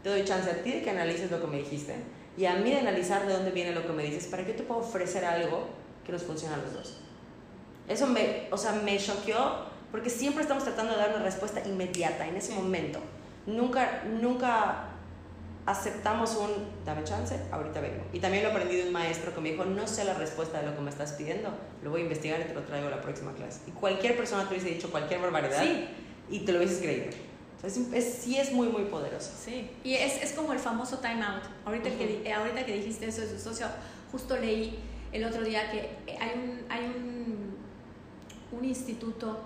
[0.01, 1.95] te doy chance a ti de que analices lo que me dijiste
[2.35, 4.57] y a mí de analizar de dónde viene lo que me dices para que yo
[4.57, 5.67] te pueda ofrecer algo
[6.05, 6.97] que nos funcione a los dos.
[7.87, 12.27] Eso me, o sea, me choqueó porque siempre estamos tratando de dar una respuesta inmediata
[12.27, 12.99] en ese momento.
[13.45, 14.89] Nunca, nunca
[15.65, 16.49] aceptamos un
[16.83, 18.03] dame chance, ahorita vengo.
[18.11, 20.67] Y también lo aprendí de un maestro que me dijo, no sé la respuesta de
[20.67, 21.49] lo que me estás pidiendo,
[21.83, 23.61] lo voy a investigar y te lo traigo a la próxima clase.
[23.67, 25.63] Y cualquier persona te hubiese dicho cualquier barbaridad
[26.29, 27.11] y te lo hubieses creído.
[27.63, 27.73] Es,
[28.21, 29.31] sí es muy, muy poderoso.
[29.41, 31.43] Sí, y es, es como el famoso time out.
[31.65, 33.67] Ahorita, que, ahorita que dijiste eso de su socio,
[34.11, 34.77] justo leí
[35.13, 37.55] el otro día que hay un, hay un,
[38.51, 39.39] un instituto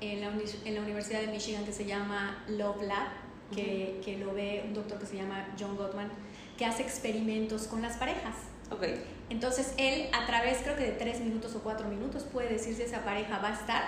[0.00, 0.32] en la,
[0.64, 3.08] en la Universidad de Michigan que se llama Love Lab,
[3.54, 6.10] que, que, lo ve un doctor que se llama John Gottman,
[6.56, 8.34] que hace experimentos con las parejas.
[8.70, 9.02] Okay.
[9.30, 12.82] Entonces él a través creo que de tres minutos o cuatro minutos puede decir si
[12.82, 13.82] esa pareja va a estar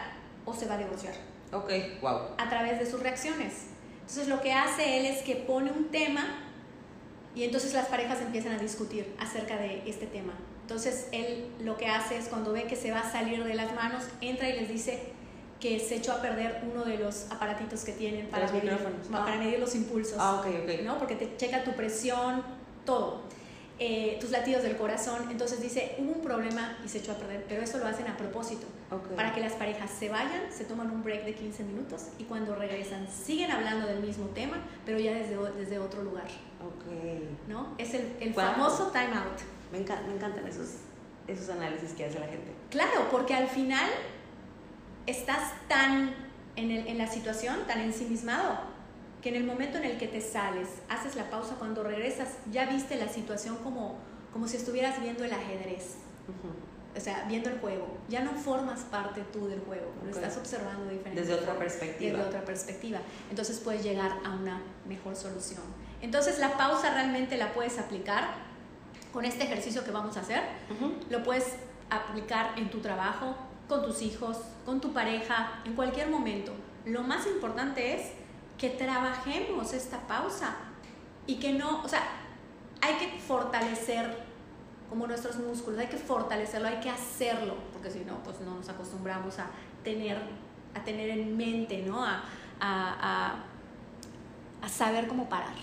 [0.45, 1.15] o se va a divorciar.
[1.53, 2.21] Ok, wow.
[2.39, 3.67] A través de sus reacciones.
[4.01, 6.25] Entonces lo que hace él es que pone un tema
[7.35, 10.33] y entonces las parejas empiezan a discutir acerca de este tema.
[10.63, 13.75] Entonces él lo que hace es cuando ve que se va a salir de las
[13.75, 15.13] manos, entra y les dice,
[15.61, 18.77] que se echó a perder uno de los aparatitos que tienen para, medir,
[19.11, 19.39] para ah.
[19.39, 20.17] medir los impulsos.
[20.19, 20.83] Ah, ok, ok.
[20.83, 20.99] ¿no?
[20.99, 22.43] Porque te checa tu presión,
[22.85, 23.23] todo.
[23.83, 25.29] Eh, tus latidos del corazón.
[25.31, 28.17] Entonces dice, hubo un problema y se echó a perder, pero eso lo hacen a
[28.19, 28.67] propósito.
[29.17, 32.55] Para que las parejas se vayan, se toman un break de 15 minutos y cuando
[32.55, 36.27] regresan siguen hablando del mismo tema, pero ya desde, desde otro lugar.
[36.61, 37.49] Ok.
[37.49, 37.75] ¿No?
[37.79, 39.41] Es el, el famoso time out.
[39.73, 40.73] Me, me encantan esos,
[41.27, 42.53] esos análisis que hace la gente.
[42.69, 43.89] Claro, porque al final
[45.07, 46.15] estás tan
[46.57, 48.61] en, el, en la situación, tan ensimismado,
[49.23, 52.67] que en el momento en el que te sales, haces la pausa, cuando regresas, ya
[52.67, 53.99] viste la situación como,
[54.33, 55.97] como si estuvieras viendo el ajedrez.
[56.97, 57.87] O sea, viendo el juego.
[58.09, 61.21] Ya no formas parte tú del juego, lo estás observando diferente.
[61.21, 62.17] Desde otra perspectiva.
[62.17, 62.99] Desde otra perspectiva.
[63.31, 65.63] Entonces puedes llegar a una mejor solución.
[66.01, 68.51] Entonces la pausa realmente la puedes aplicar
[69.13, 70.41] con este ejercicio que vamos a hacer,
[71.11, 71.57] lo puedes
[71.91, 73.35] aplicar en tu trabajo,
[73.69, 76.53] con tus hijos, con tu pareja, en cualquier momento.
[76.87, 78.13] Lo más importante es
[78.61, 80.55] que trabajemos esta pausa
[81.27, 82.03] y que no, o sea,
[82.83, 84.19] hay que fortalecer
[84.91, 88.69] como nuestros músculos, hay que fortalecerlo, hay que hacerlo, porque si no, pues no nos
[88.69, 89.47] acostumbramos a
[89.83, 90.19] tener,
[90.75, 92.05] a tener en mente, ¿no?
[92.05, 92.23] A,
[92.61, 93.45] a,
[94.61, 95.55] a, saber cómo parar.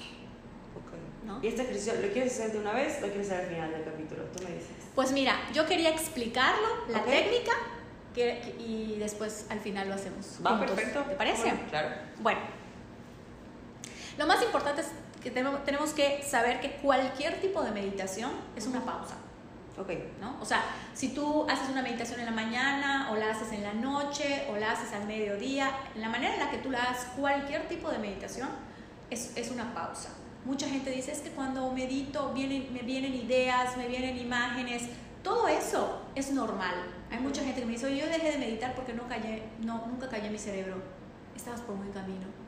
[1.23, 1.39] ¿no?
[1.43, 3.71] ¿Y este ejercicio lo quieres hacer de una vez o lo quieres hacer al final
[3.71, 4.23] del capítulo?
[4.35, 4.71] Tú me dices.
[4.95, 7.51] Pues mira, yo quería explicarlo, la técnica,
[8.15, 10.39] que, y después al final lo hacemos.
[10.43, 11.01] Va, perfecto.
[11.01, 11.53] ¿Te parece?
[11.69, 11.89] claro.
[12.21, 12.39] Bueno,
[14.17, 14.87] lo más importante es
[15.21, 19.15] que tenemos que saber que cualquier tipo de meditación es una pausa.
[19.79, 19.89] Ok.
[20.19, 20.37] ¿no?
[20.41, 23.73] O sea, si tú haces una meditación en la mañana, o la haces en la
[23.73, 27.67] noche, o la haces al mediodía, la manera en la que tú la hagas, cualquier
[27.67, 28.49] tipo de meditación,
[29.09, 30.09] es, es una pausa.
[30.45, 34.83] Mucha gente dice, es que cuando medito vienen, me vienen ideas, me vienen imágenes,
[35.21, 36.75] todo eso es normal.
[37.11, 40.09] Hay mucha gente que me dice, yo dejé de meditar porque no callé, no, nunca
[40.09, 40.75] callé mi cerebro.
[41.35, 42.46] Estabas por buen camino.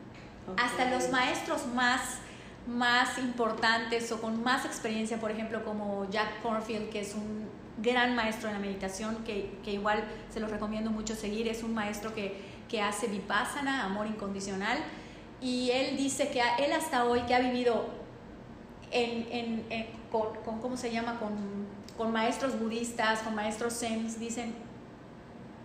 [0.57, 2.19] Hasta los maestros más
[2.67, 7.49] más importantes o con más experiencia, por ejemplo, como Jack Cornfield, que es un
[7.81, 11.73] gran maestro en la meditación, que, que igual se lo recomiendo mucho seguir, es un
[11.73, 14.77] maestro que, que hace vipassana, amor incondicional,
[15.41, 17.87] y él dice que él hasta hoy, que ha vivido
[18.91, 21.31] en, en, con, con, ¿cómo se llama?, con,
[21.97, 24.53] con maestros budistas, con maestros zen, dicen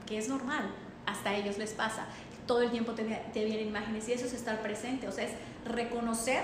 [0.07, 0.70] que es normal,
[1.07, 2.07] hasta a ellos les pasa,
[2.47, 5.33] todo el tiempo te, te vienen imágenes y eso es estar presente, o sea, es
[5.65, 6.43] reconocer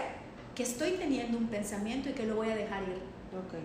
[0.55, 3.01] que estoy teniendo un pensamiento y que lo voy a dejar ir.
[3.47, 3.63] Okay.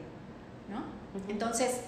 [0.69, 0.83] ¿No?
[1.27, 1.81] Entonces,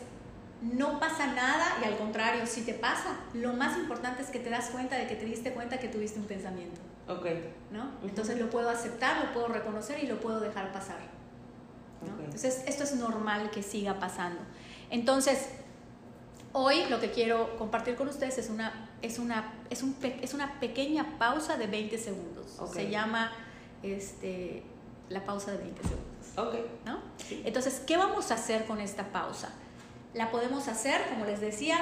[0.62, 4.50] no pasa nada y al contrario, si te pasa, lo más importante es que te
[4.50, 6.80] das cuenta de que te diste cuenta que tuviste un pensamiento.
[7.08, 7.26] Ok.
[7.72, 7.92] ¿No?
[8.04, 10.98] Entonces lo puedo aceptar, lo puedo reconocer y lo puedo dejar pasar.
[12.06, 12.24] ¿no?
[12.24, 14.42] Entonces, esto es normal que siga pasando.
[14.90, 15.50] Entonces,
[16.58, 20.60] hoy lo que quiero compartir con ustedes es una, es una, es un, es una
[20.60, 22.60] pequeña pausa de 20 segundos.
[22.74, 23.32] Se llama
[23.84, 24.64] este,
[25.10, 26.06] la pausa de 20 segundos.
[26.86, 27.00] ¿No?
[27.46, 29.50] Entonces, ¿qué vamos a hacer con esta pausa?
[30.16, 31.78] La podemos hacer, como les decía,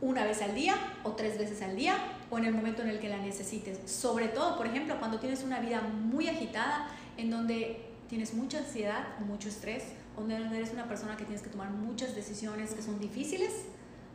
[0.00, 1.96] una vez al día o tres veces al día
[2.30, 3.78] o en el momento en el que la necesites.
[3.88, 9.04] Sobre todo, por ejemplo, cuando tienes una vida muy agitada, en donde tienes mucha ansiedad
[9.20, 9.84] o mucho estrés,
[10.16, 13.52] donde eres una persona que tienes que tomar muchas decisiones que son difíciles,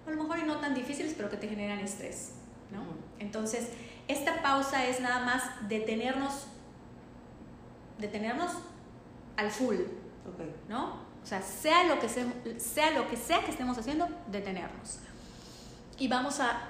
[0.05, 2.33] a lo mejor y no tan difíciles, pero que te generan estrés.
[2.71, 2.83] ¿no?
[3.19, 3.69] Entonces,
[4.07, 6.47] esta pausa es nada más detenernos
[7.97, 8.51] detenernos
[9.37, 9.77] al full,
[10.67, 11.05] ¿no?
[11.23, 14.99] O sea, sea lo, que sea, lo que sea que estemos haciendo, detenernos.
[15.97, 16.69] Y vamos a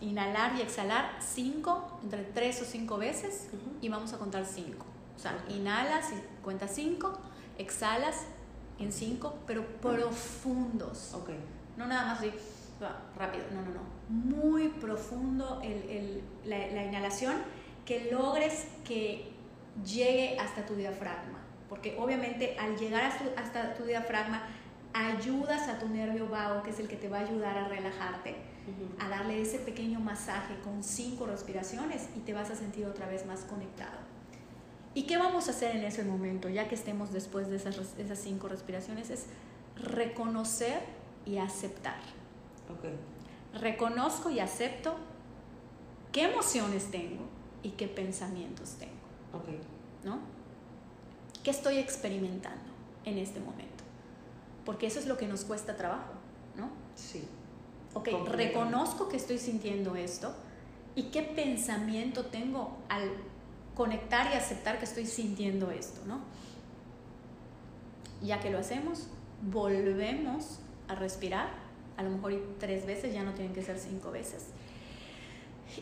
[0.00, 3.48] inhalar y exhalar cinco, entre tres o cinco veces,
[3.80, 4.86] y vamos a contar cinco.
[5.16, 7.18] O sea, inhalas y cuentas cinco,
[7.58, 8.16] exhalas
[8.78, 11.14] en cinco, pero profundos.
[11.14, 11.40] Okay.
[11.76, 12.32] No nada más así,
[13.16, 14.36] rápido, no, no, no.
[14.36, 17.34] Muy profundo el, la, la inhalación,
[17.84, 19.32] que logres que
[19.84, 24.42] llegue hasta tu diafragma, porque obviamente al llegar hasta tu diafragma
[24.92, 28.36] ayudas a tu nervio vago, que es el que te va a ayudar a relajarte,
[28.98, 33.26] a darle ese pequeño masaje con cinco respiraciones y te vas a sentir otra vez
[33.26, 33.98] más conectado.
[34.94, 38.18] ¿Y qué vamos a hacer en ese momento, ya que estemos después de esas, esas
[38.18, 39.10] cinco respiraciones?
[39.10, 39.26] Es
[39.76, 40.80] reconocer
[41.26, 42.00] y aceptar.
[43.54, 44.94] Reconozco y acepto
[46.12, 47.24] qué emociones tengo
[47.62, 48.92] y qué pensamientos tengo.
[50.04, 50.18] ¿No?
[51.42, 52.72] ¿Qué estoy experimentando
[53.04, 53.84] en este momento?
[54.64, 56.12] Porque eso es lo que nos cuesta trabajo,
[56.56, 56.70] ¿no?
[56.94, 57.26] Sí.
[57.94, 60.34] Ok, reconozco que estoy sintiendo esto
[60.94, 63.10] y qué pensamiento tengo al
[63.74, 66.20] conectar y aceptar que estoy sintiendo esto, ¿no?
[68.22, 69.08] Ya que lo hacemos,
[69.42, 71.50] volvemos a respirar,
[71.96, 74.46] a lo mejor tres veces, ya no tienen que ser cinco veces.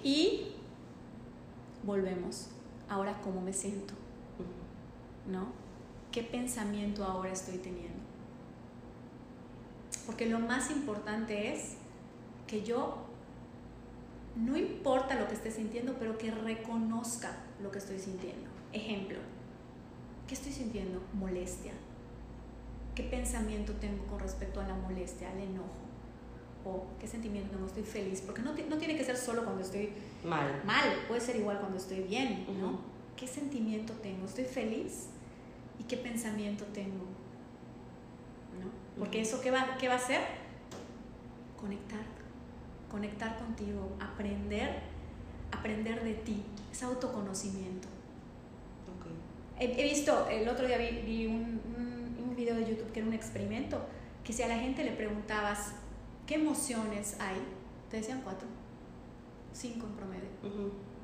[0.02, 0.52] Y
[1.82, 2.48] volvemos
[2.88, 3.94] ahora cómo me siento,
[5.26, 5.48] ¿no?
[6.12, 7.98] ¿Qué pensamiento ahora estoy teniendo?
[10.06, 11.76] Porque lo más importante es
[12.46, 13.04] que yo,
[14.36, 18.50] no importa lo que esté sintiendo, pero que reconozca lo que estoy sintiendo.
[18.72, 19.18] Ejemplo,
[20.28, 21.00] ¿qué estoy sintiendo?
[21.14, 21.72] Molestia.
[22.94, 25.83] ¿Qué pensamiento tengo con respecto a la molestia, al enojo?
[26.64, 29.90] O qué sentimiento tengo, estoy feliz, porque no, no, tiene que ser solo cuando estoy
[30.24, 30.62] mal.
[30.64, 32.78] Mal, puede ser igual cuando estoy bien, ¿no?
[33.16, 34.26] ¿Qué sentimiento tengo?
[34.26, 35.08] ¿Estoy feliz?
[35.78, 37.04] ¿Y qué pensamiento tengo?
[38.60, 38.70] ¿No?
[38.98, 40.20] Porque eso, ¿qué va, ¿qué va a hacer?
[41.60, 42.04] Conectar,
[42.90, 44.80] conectar contigo, aprender,
[45.52, 47.88] aprender de ti, es autoconocimiento.
[49.56, 51.60] He, visto, el otro día vi, un
[52.34, 53.80] un video de YouTube que era un experimento,
[54.24, 55.74] que si a la gente le preguntabas
[56.26, 57.36] qué emociones hay,
[57.90, 58.48] te decían cuatro,
[59.52, 60.28] cinco en promedio.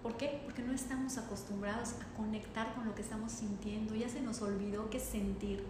[0.03, 0.41] ¿Por qué?
[0.45, 4.89] Porque no estamos acostumbrados a conectar con lo que estamos sintiendo, ya se nos olvidó
[4.89, 5.65] qué es sentir.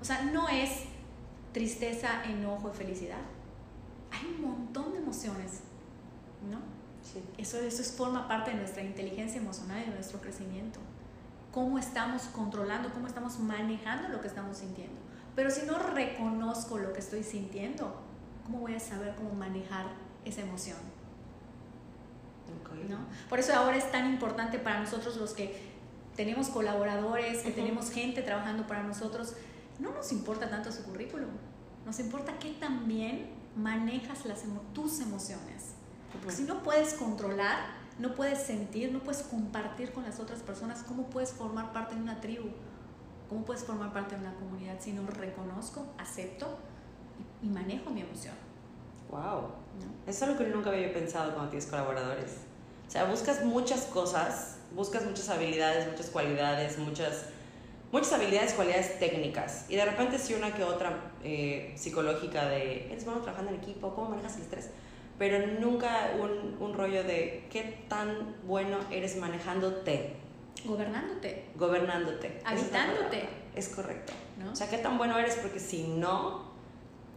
[0.00, 0.84] O sea, no es
[1.52, 3.20] tristeza, enojo y felicidad.
[4.10, 5.60] Hay un montón de emociones,
[6.48, 6.58] ¿no?
[7.02, 7.22] Sí.
[7.38, 10.78] Eso, eso forma parte de nuestra inteligencia emocional y de nuestro crecimiento.
[11.50, 15.00] Cómo estamos controlando, cómo estamos manejando lo que estamos sintiendo.
[15.34, 17.94] Pero si no reconozco lo que estoy sintiendo,
[18.44, 19.86] ¿cómo voy a saber cómo manejar
[20.24, 20.78] esa emoción?
[22.88, 22.98] ¿No?
[23.28, 25.72] Por eso ahora es tan importante para nosotros los que
[26.16, 29.34] tenemos colaboradores, que tenemos gente trabajando para nosotros,
[29.78, 31.30] no nos importa tanto su currículum,
[31.86, 35.74] nos importa que también manejas las tus emociones.
[36.12, 37.58] Porque si no puedes controlar,
[37.98, 42.02] no puedes sentir, no puedes compartir con las otras personas, ¿cómo puedes formar parte de
[42.02, 42.48] una tribu?
[43.28, 46.58] ¿Cómo puedes formar parte de una comunidad si no reconozco, acepto
[47.42, 48.34] y, manejo mi emoción?
[49.10, 49.62] Wow.
[50.06, 52.38] Eso es algo que nunca había pensado cuando tienes colaboradores.
[52.86, 57.26] O sea, buscas muchas cosas, buscas muchas habilidades, muchas cualidades, muchas,
[57.90, 59.66] muchas habilidades, cualidades técnicas.
[59.68, 63.94] Y de repente si una que otra eh, psicológica de, ¿eres bueno trabajando en equipo?
[63.94, 64.70] ¿Cómo manejas el estrés?
[65.18, 70.16] Pero nunca un, un rollo de qué tan bueno eres manejándote.
[70.64, 71.46] Gobernándote.
[71.56, 72.40] Gobernándote.
[72.44, 73.28] Habitándote.
[73.54, 74.12] Es, correcto.
[74.38, 74.52] ¿No?
[74.52, 76.51] O sea, qué tan bueno eres porque si no,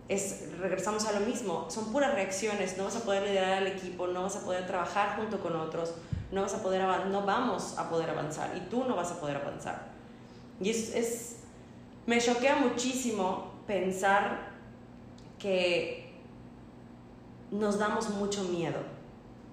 [0.08, 4.08] es, regresamos a lo mismo, son puras reacciones, no vas a poder liderar al equipo,
[4.08, 5.96] no vas a poder trabajar junto con otros,
[6.32, 9.38] no, vas a poder no vamos a poder avanzar y tú no vas a poder
[9.38, 9.88] avanzar.
[10.62, 11.38] Y es,
[12.06, 14.54] me choquea muchísimo pensar
[15.40, 16.14] que
[17.52, 18.80] nos damos mucho miedo,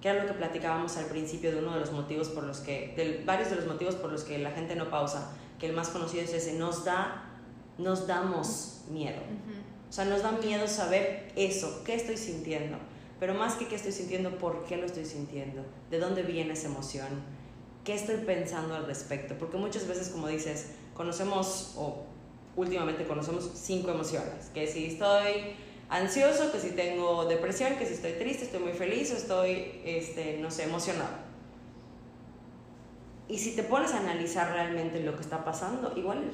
[0.01, 2.93] que era lo que platicábamos al principio de uno de los motivos por los que,
[2.95, 5.89] de varios de los motivos por los que la gente no pausa, que el más
[5.89, 7.25] conocido es ese, nos da,
[7.77, 9.21] nos damos miedo.
[9.93, 12.77] O sea, nos da miedo saber eso, qué estoy sintiendo.
[13.19, 15.63] Pero más que qué estoy sintiendo, ¿por qué lo estoy sintiendo?
[15.91, 17.05] ¿De dónde viene esa emoción?
[17.83, 19.35] ¿Qué estoy pensando al respecto?
[19.37, 22.05] Porque muchas veces, como dices, conocemos, o
[22.55, 24.49] últimamente conocemos cinco emociones.
[24.51, 25.53] Que si estoy
[25.89, 30.39] ansioso, que si tengo depresión, que si estoy triste, estoy muy feliz o estoy, este,
[30.39, 31.17] no sé, emocionado.
[33.27, 36.31] Y si te pones a analizar realmente lo que está pasando, igual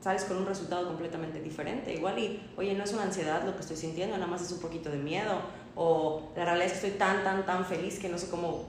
[0.00, 1.92] sales con un resultado completamente diferente.
[1.94, 4.60] Igual y, oye, no es una ansiedad lo que estoy sintiendo, nada más es un
[4.60, 5.40] poquito de miedo.
[5.74, 8.66] O la realidad es que estoy tan, tan, tan feliz que no sé cómo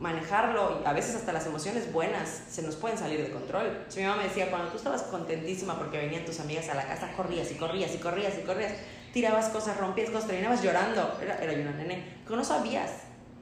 [0.00, 0.80] manejarlo.
[0.82, 3.86] Y a veces hasta las emociones buenas se nos pueden salir de control.
[3.96, 7.12] mi mamá me decía, cuando tú estabas contentísima porque venían tus amigas a la casa,
[7.16, 8.72] corrías y corrías y corrías y corrías,
[9.12, 11.18] tirabas cosas, rompías cosas, terminabas llorando.
[11.20, 12.90] Era, era yo una nene, que no sabías.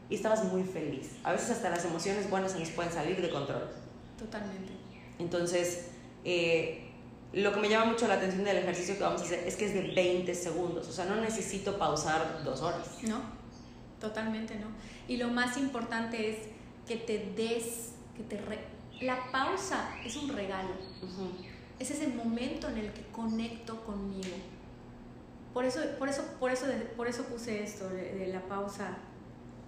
[0.09, 1.17] Y estabas muy feliz.
[1.25, 3.69] A veces hasta las emociones buenas se nos pueden salir de control.
[4.17, 4.73] Totalmente.
[5.19, 5.89] Entonces,
[6.25, 6.86] eh,
[7.33, 9.67] lo que me llama mucho la atención del ejercicio que vamos a hacer es que
[9.67, 13.03] es de 20 segundos, o sea, no necesito pausar dos horas.
[13.03, 13.21] No,
[14.01, 14.69] totalmente no.
[15.09, 16.39] Y lo más importante es
[16.87, 18.41] que te des, que te...
[19.01, 20.71] La pausa es un regalo.
[21.79, 24.37] Es ese momento en el que conecto conmigo.
[25.53, 28.97] Por eso, por eso, por eso, por eso puse esto de la pausa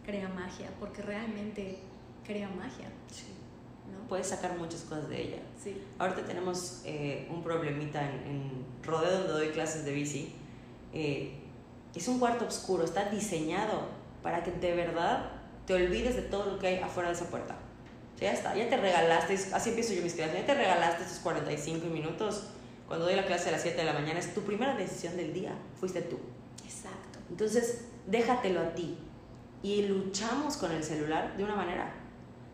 [0.07, 1.81] crea magia, porque realmente
[2.25, 2.91] crea magia.
[3.13, 3.38] Sí
[4.09, 5.39] puedes sacar muchas cosas de ella.
[5.63, 5.81] Sí.
[5.99, 10.35] Ahorita tenemos eh, un problemita en, en, Rodeo donde doy clases de bici.
[10.93, 11.35] Eh,
[11.95, 13.89] es un cuarto oscuro, está diseñado
[14.23, 15.31] para que de verdad
[15.67, 17.57] te olvides de todo lo que hay afuera de esa puerta.
[18.19, 21.87] ya está, ya te regalaste, así empiezo yo mis clases, ya te regalaste esos 45
[21.89, 22.45] minutos.
[22.87, 25.35] Cuando doy la clase a las 7 de la mañana, es tu primera decisión del
[25.35, 26.19] día, fuiste tú.
[26.65, 27.19] Exacto.
[27.29, 28.97] Entonces, déjatelo a ti.
[29.63, 31.93] Y luchamos con el celular de una manera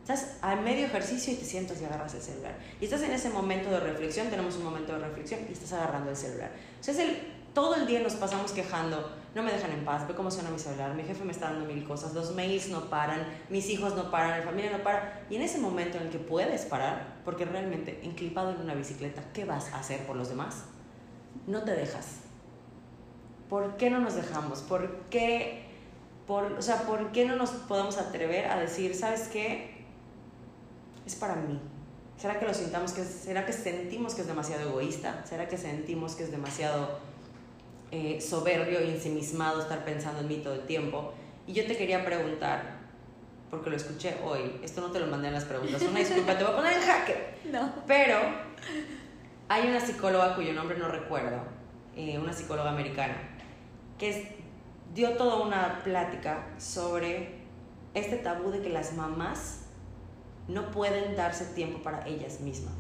[0.05, 2.55] Estás a medio ejercicio y te sientas y agarras el celular.
[2.79, 6.11] Y estás en ese momento de reflexión, tenemos un momento de reflexión y estás agarrando
[6.11, 6.51] el celular.
[6.79, 7.17] O sea, es el,
[7.55, 10.59] todo el día nos pasamos quejando, no me dejan en paz, ve cómo suena mi
[10.59, 14.11] celular, mi jefe me está dando mil cosas, los mails no paran, mis hijos no
[14.11, 15.25] paran, mi familia no para.
[15.31, 19.23] Y en ese momento en el que puedes parar, porque realmente enclipado en una bicicleta,
[19.33, 20.65] ¿qué vas a hacer por los demás?
[21.47, 22.19] No te dejas.
[23.49, 24.61] ¿Por qué no nos dejamos?
[24.61, 25.65] ¿Por qué,
[26.27, 29.74] por, o sea, ¿por qué no nos podemos atrever a decir, ¿sabes qué?
[31.07, 31.61] Es para mí?
[32.17, 35.25] ¿Será que lo sintamos que será que sentimos que es demasiado egoísta?
[35.27, 36.99] ¿Será que sentimos que es demasiado
[37.91, 41.13] eh, soberbio y ensimismado estar pensando en mí todo el tiempo?
[41.47, 42.79] Y yo te quería preguntar,
[43.51, 46.45] porque lo escuché hoy, esto no te lo mandé en las preguntas, una disculpa, te
[46.45, 47.35] voy a poner en jaque.
[47.45, 47.71] No.
[47.87, 48.19] Pero
[49.49, 51.43] hay una psicóloga cuyo nombre no recuerdo,
[51.95, 53.17] eh, una psicóloga americana,
[53.99, 54.39] que
[54.95, 57.35] dio toda una plática sobre
[57.93, 59.64] este tabú de que las mamás
[60.49, 62.75] no pueden darse tiempo para ellas mismas.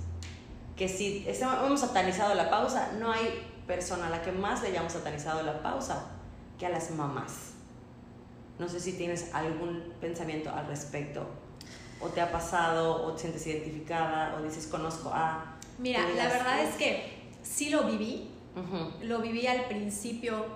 [0.76, 4.92] Que si hemos satanizado la pausa, no hay persona a la que más le hayamos
[4.92, 6.06] satanizado la pausa
[6.58, 7.52] que a las mamás.
[8.58, 11.26] No sé si tienes algún pensamiento al respecto.
[12.00, 15.56] O te ha pasado, o te sientes identificada, o dices, conozco a...
[15.78, 18.30] Mira, la verdad es que sí lo viví.
[19.02, 20.46] Lo viví al principio,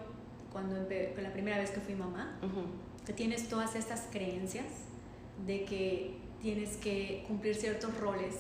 [0.53, 2.39] cuando la primera vez que fui mamá,
[3.05, 4.67] que tienes todas estas creencias
[5.47, 8.35] de que tienes que cumplir ciertos roles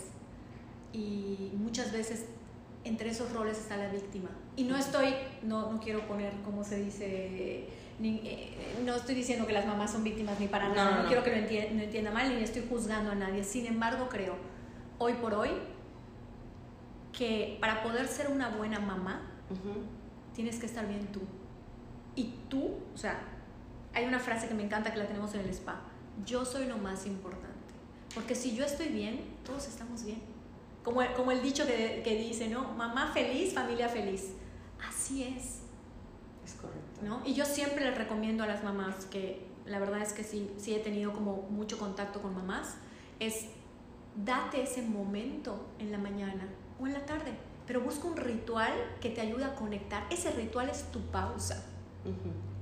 [0.92, 2.26] y muchas veces
[2.84, 4.30] entre esos roles está la víctima.
[4.56, 7.68] Y no estoy, no, no quiero poner, como se dice,
[8.00, 11.30] eh, no estoy diciendo que las mamás son víctimas ni para nada, no, quiero que
[11.30, 13.44] lo entienda, no entienda mal ni estoy juzgando a nadie.
[13.44, 14.36] Sin embargo, creo,
[14.98, 15.50] hoy por hoy,
[17.12, 19.22] que para poder ser una buena mamá,
[20.34, 21.20] tienes que estar bien tú.
[22.14, 23.20] Y tú, o sea,
[23.94, 25.80] hay una frase que me encanta que la tenemos en el spa,
[26.24, 27.47] yo soy lo más importante.
[28.14, 30.20] Porque si yo estoy bien, todos estamos bien.
[30.82, 32.72] Como, como el dicho que, que dice, ¿no?
[32.72, 34.32] Mamá feliz, familia feliz.
[34.88, 35.60] Así es.
[36.44, 37.00] Es correcto.
[37.02, 37.20] ¿no?
[37.24, 40.74] Y yo siempre les recomiendo a las mamás que la verdad es que sí, sí
[40.74, 42.76] he tenido como mucho contacto con mamás,
[43.20, 43.46] es
[44.16, 46.48] date ese momento en la mañana
[46.80, 47.32] o en la tarde,
[47.66, 50.06] pero busca un ritual que te ayude a conectar.
[50.10, 51.64] Ese ritual es tu pausa.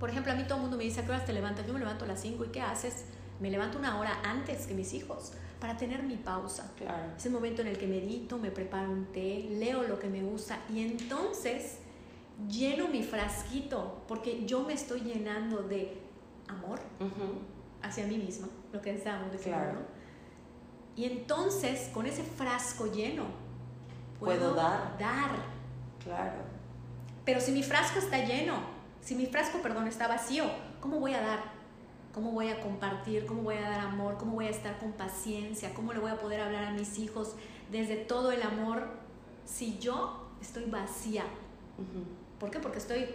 [0.00, 1.66] Por ejemplo, a mí todo el mundo me dice, ¿a qué horas te levantas?
[1.66, 3.04] Yo me levanto a las 5 y ¿qué haces?
[3.40, 6.72] Me levanto una hora antes que mis hijos para tener mi pausa.
[6.76, 7.12] Claro.
[7.16, 10.22] Es el momento en el que medito, me preparo un té, leo lo que me
[10.22, 11.78] gusta y entonces
[12.48, 16.00] lleno mi frasquito porque yo me estoy llenando de
[16.48, 16.80] amor
[17.82, 19.62] hacia mí misma, lo que estábamos diciendo.
[19.62, 19.80] Claro.
[20.96, 23.24] Y entonces, con ese frasco lleno,
[24.18, 24.96] puedo, dar.
[24.98, 25.30] dar.
[26.02, 26.38] Claro.
[27.24, 28.60] Pero si mi frasco está lleno,
[29.02, 30.44] si mi frasco, perdón, está vacío,
[30.80, 31.55] ¿cómo voy a dar?
[32.16, 33.26] ¿Cómo voy a compartir?
[33.26, 34.16] ¿Cómo voy a dar amor?
[34.16, 35.74] ¿Cómo voy a estar con paciencia?
[35.74, 37.34] ¿Cómo le voy a poder hablar a mis hijos
[37.70, 38.88] desde todo el amor
[39.44, 41.24] si yo estoy vacía?
[42.40, 42.58] ¿Por qué?
[42.58, 43.06] Porque estoy,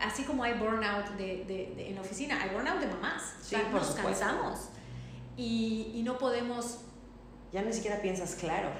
[0.00, 3.34] así como hay burnout de, en la oficina, hay burnout de mamás.
[3.42, 4.70] Sí, nos cansamos
[5.36, 6.80] y, y no podemos...
[7.52, 8.70] Ya ni siquiera piensas claro.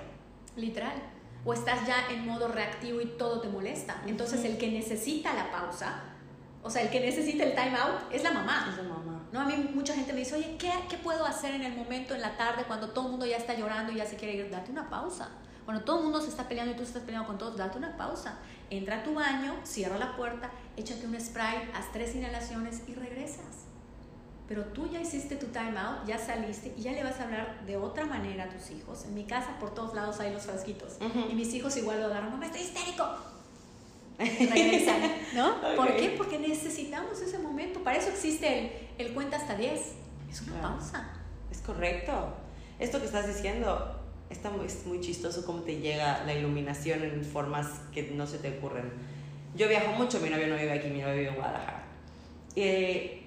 [0.57, 1.01] Literal.
[1.44, 4.03] O estás ya en modo reactivo y todo te molesta.
[4.07, 6.03] Entonces el que necesita la pausa,
[6.64, 8.66] o sea, el que necesita el time out es la mamá.
[8.72, 9.16] Es la mamá.
[9.37, 9.43] ¿No?
[9.43, 12.22] A mí mucha gente me dice, oye, ¿qué, ¿qué puedo hacer en el momento, en
[12.22, 14.51] la tarde, cuando todo el mundo ya está llorando y ya se quiere ir?
[14.51, 15.28] Date una pausa.
[15.64, 17.97] Cuando todo el mundo se está peleando y tú estás peleando con todos, date una
[17.97, 18.39] pausa.
[18.70, 23.66] Entra a tu baño, cierra la puerta, échate un spray, haz tres inhalaciones y regresas.
[24.49, 27.66] Pero tú ya hiciste tu time out, ya saliste y ya le vas a hablar
[27.66, 29.05] de otra manera a tus hijos.
[29.05, 30.99] En mi casa por todos lados hay los frasquitos.
[31.30, 33.36] Y mis hijos igual lo agarran, mamá, estoy histérico
[34.19, 35.61] regresan, ¿no?
[35.77, 36.14] ¿Por qué?
[36.17, 37.81] Porque necesitamos ese momento.
[37.81, 38.59] Para eso existe
[38.99, 39.81] el, el cuenta hasta 10.
[40.31, 41.11] Es una pausa.
[41.51, 42.35] Es correcto.
[42.79, 44.01] Esto que estás diciendo
[44.31, 48.39] está muy, es muy chistoso cómo te llega la iluminación en formas que no se
[48.39, 48.91] te ocurren.
[49.55, 51.85] Yo viajo mucho, mi novio no vive aquí, mi novio vive en Guadalajara.
[52.57, 53.23] Eh,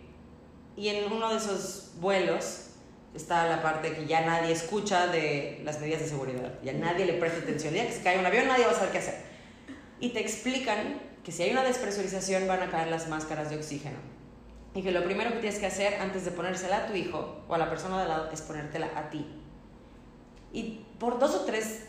[0.76, 2.66] y en uno de esos vuelos
[3.14, 6.54] está la parte que ya nadie escucha de las medidas de seguridad.
[6.64, 7.76] Ya nadie le presta atención.
[7.76, 9.29] Ya que se cae un avión, nadie va a saber qué hacer
[10.00, 13.97] y te explican que si hay una despresurización van a caer las máscaras de oxígeno.
[14.74, 17.56] Y que lo primero que tienes que hacer antes de ponérsela a tu hijo o
[17.56, 19.26] a la persona de lado es ponértela a ti.
[20.54, 21.86] Y por dos o tres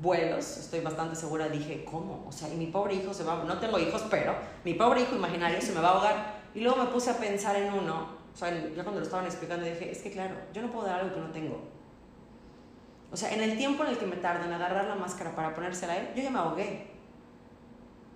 [0.00, 2.24] vuelos, estoy bastante segura, dije, ¿cómo?
[2.26, 4.34] O sea, y mi pobre hijo se va, no tengo hijos, pero
[4.64, 6.42] mi pobre hijo imaginario se me va a ahogar.
[6.54, 9.64] Y luego me puse a pensar en uno, o sea, ya cuando lo estaban explicando
[9.64, 11.62] dije, es que claro, yo no puedo dar algo que no tengo.
[13.10, 15.54] O sea, en el tiempo en el que me tardo en agarrar la máscara para
[15.54, 16.91] ponérsela a él, yo ya me ahogué.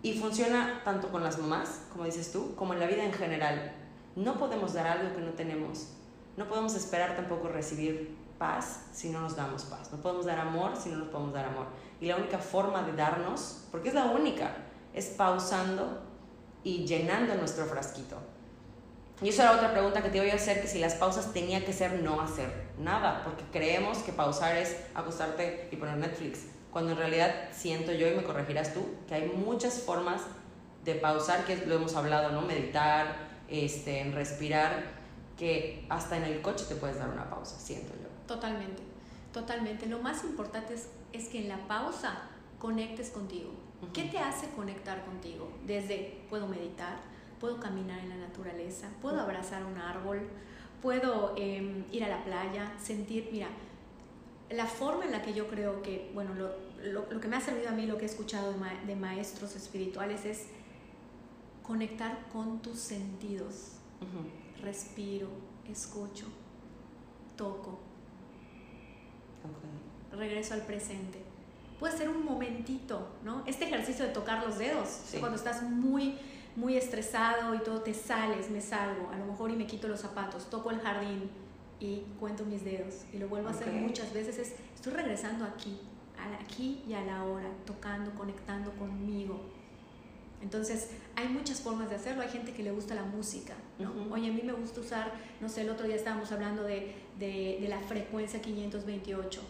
[0.06, 3.72] Y funciona tanto con las mamás, como dices tú, como en la vida en general.
[4.14, 5.88] No podemos dar algo que no tenemos.
[6.36, 9.90] No podemos esperar tampoco recibir paz si no nos damos paz.
[9.90, 11.66] No podemos dar amor si no nos podemos dar amor.
[12.00, 14.52] Y la única forma de darnos, porque es la única,
[14.94, 16.00] es pausando
[16.62, 18.16] y llenando nuestro frasquito.
[19.20, 21.64] Y eso era otra pregunta que te iba a hacer, que si las pausas tenía
[21.64, 26.42] que ser no hacer nada, porque creemos que pausar es acostarte y poner Netflix
[26.76, 30.20] cuando en realidad siento yo, y me corregirás tú, que hay muchas formas
[30.84, 32.42] de pausar, que lo hemos hablado, ¿no?
[32.42, 33.16] Meditar,
[33.48, 34.84] este, en respirar,
[35.38, 38.10] que hasta en el coche te puedes dar una pausa, siento yo.
[38.26, 38.82] Totalmente,
[39.32, 39.86] totalmente.
[39.86, 42.24] Lo más importante es, es que en la pausa
[42.58, 43.52] conectes contigo.
[43.94, 45.50] ¿Qué te hace conectar contigo?
[45.66, 46.98] Desde, puedo meditar,
[47.40, 50.28] puedo caminar en la naturaleza, puedo abrazar un árbol,
[50.82, 53.48] puedo em, ir a la playa, sentir, mira,
[54.50, 57.68] la forma en la que yo creo que, bueno, lo, lo, que me ha servido
[57.68, 58.54] a mí, lo que he escuchado
[58.86, 60.46] de, maestros espirituales es
[61.62, 63.72] conectar con tus sentidos.
[64.62, 65.28] Respiro,
[65.68, 66.26] escucho,
[67.36, 67.78] toco.
[70.12, 71.22] Regreso al presente.
[71.78, 73.42] puede ser un momentito, ¿no?
[73.46, 76.18] Este ejercicio de tocar los dedos, cuando estás muy,
[76.56, 80.00] muy estresado y todo te sales, me salgo, a lo mejor y me quito los
[80.00, 81.30] zapatos, toco el jardín
[81.78, 85.78] y cuento mis dedos y lo vuelvo a hacer muchas veces, es, estoy regresando aquí,
[86.40, 89.40] aquí y a la hora, tocando, conectando conmigo.
[90.42, 92.22] Entonces, hay muchas formas de hacerlo.
[92.22, 93.92] Hay gente que le gusta la música, ¿no?
[94.12, 97.58] Oye, a mí me gusta usar, no sé, el otro día estábamos hablando de, de,
[97.60, 99.40] de la frecuencia 528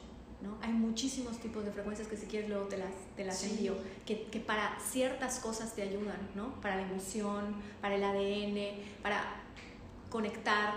[0.62, 4.24] hay muchísimos tipos de frecuencias que si quieres luego te las, te las envío, que,
[4.24, 6.60] que, para ciertas cosas te ayudan, ¿no?
[6.60, 9.22] Para la emoción, para el ADN, para
[10.10, 10.74] conectar,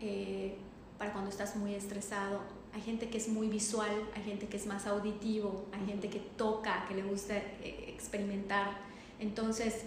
[0.00, 0.56] eh,
[0.98, 2.40] para cuando estás muy estresado.
[2.74, 6.18] Hay gente que es muy visual, hay gente que es más auditivo, hay gente que
[6.18, 8.78] toca, que le gusta eh, experimentar.
[9.18, 9.84] Entonces,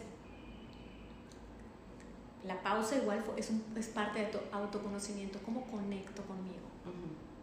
[2.46, 6.72] la pausa igual es, es parte de tu autoconocimiento, cómo conecto conmigo.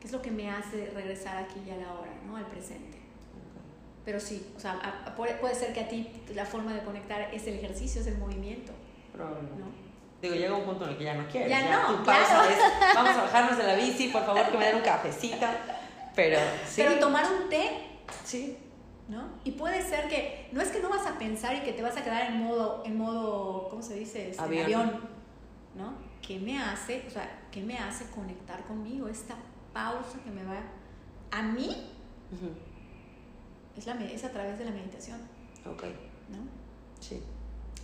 [0.01, 2.36] ¿Qué es lo que me hace regresar aquí y a la hora, ¿no?
[2.36, 2.99] al presente?
[4.05, 7.55] Pero sí, o sea, puede, ser que a ti la forma de conectar es el
[7.55, 8.72] ejercicio, es el movimiento.
[9.12, 9.61] Probablemente.
[9.61, 9.88] ¿no?
[10.21, 11.49] Digo, llega un punto en el que ya no quieres.
[11.49, 12.59] Ya, no, tu pausa es,
[12.95, 15.47] vamos a bajarnos de la bici, por favor, que me den un cafecito.
[16.16, 16.83] Pero sí.
[16.83, 17.87] Pero tomar un té.
[18.25, 18.59] Sí.
[19.07, 19.29] ¿No?
[19.45, 21.97] Y puede ser que, no es que no vas a pensar y que te vas
[21.97, 24.31] a quedar en modo, en modo ¿cómo se dice?
[24.31, 24.64] Este, avión.
[24.64, 25.01] avión.
[25.77, 25.95] ¿No?
[26.21, 29.09] ¿Qué me hace, o sea, qué me hace conectar conmigo?
[29.09, 29.37] Esta
[29.73, 30.61] pausa que me va
[31.31, 31.91] a mí
[33.77, 35.21] es, la, es a través de la meditación.
[35.64, 35.85] Ok.
[36.29, 36.39] ¿No?
[37.01, 37.23] Sí.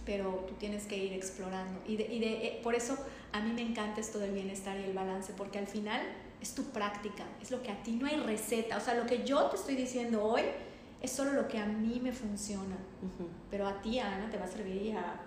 [0.05, 1.81] Pero tú tienes que ir explorando.
[1.87, 2.97] Y, de, y de, eh, por eso
[3.33, 6.01] a mí me encanta esto del bienestar y el balance, porque al final
[6.41, 8.77] es tu práctica, es lo que a ti no hay receta.
[8.77, 10.43] O sea, lo que yo te estoy diciendo hoy
[11.01, 12.77] es solo lo que a mí me funciona.
[13.51, 15.21] Pero a ti, Ana, te va a servir y a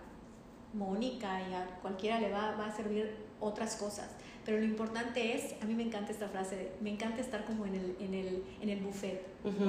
[0.74, 4.10] Mónica y a cualquiera le va, va a servir otras cosas.
[4.48, 7.76] Pero lo importante es, a mí me encanta esta frase, me encanta estar como en
[7.76, 9.22] el, en el, en el buffet.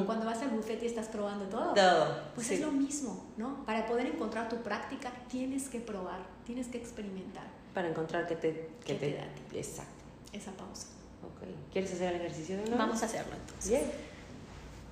[0.06, 1.74] Cuando vas al buffet y estás probando todo.
[1.74, 2.22] Todo.
[2.36, 3.64] Pues es lo mismo, ¿no?
[3.66, 7.48] Para poder encontrar tu práctica tienes que probar, tienes que experimentar.
[7.74, 9.58] Para encontrar que te, que te, da a ti.
[9.58, 10.04] Exacto.
[10.32, 10.86] Esa pausa.
[11.24, 11.48] Ok.
[11.72, 12.78] ¿Quieres hacer el ejercicio de nuevo?
[12.78, 13.70] Vamos a hacerlo entonces.
[13.70, 13.82] Bien.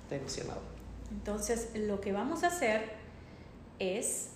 [0.03, 0.61] Estoy emocionado.
[1.11, 2.89] Entonces, lo que vamos a hacer
[3.79, 4.31] es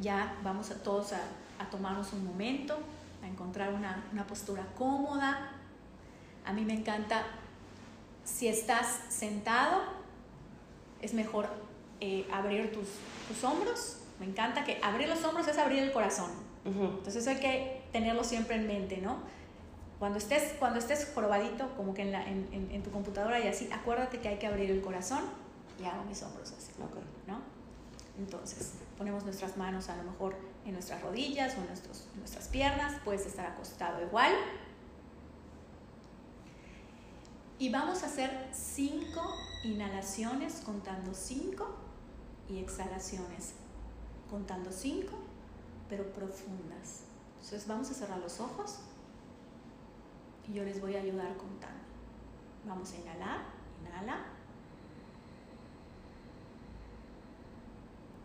[0.00, 1.20] ya vamos a todos a
[1.62, 2.78] a tomarnos un momento,
[3.22, 5.52] a encontrar una, una postura cómoda.
[6.44, 7.24] A mí me encanta,
[8.24, 9.82] si estás sentado,
[11.00, 11.48] es mejor
[12.00, 12.88] eh, abrir tus,
[13.28, 13.98] tus, hombros.
[14.18, 16.30] Me encanta que abrir los hombros es abrir el corazón.
[16.64, 19.16] Entonces hay que tenerlo siempre en mente, ¿no?
[19.98, 23.68] Cuando estés, cuando estés jorobadito, como que en, la, en, en, tu computadora y así,
[23.72, 25.24] acuérdate que hay que abrir el corazón
[25.80, 26.70] y hago mis hombros así,
[27.26, 27.40] ¿no?
[28.18, 33.00] Entonces, ponemos nuestras manos a lo mejor en nuestras rodillas o en, nuestros, nuestras piernas,
[33.04, 34.32] puedes estar acostado igual.
[37.58, 39.22] Y vamos a hacer cinco
[39.64, 41.68] inhalaciones contando cinco
[42.48, 43.54] y exhalaciones
[44.32, 45.12] contando cinco,
[45.90, 47.02] pero profundas.
[47.34, 48.78] Entonces vamos a cerrar los ojos
[50.48, 51.82] y yo les voy a ayudar contando.
[52.64, 53.40] Vamos a inhalar,
[53.82, 54.24] inhala,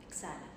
[0.08, 0.57] exhala.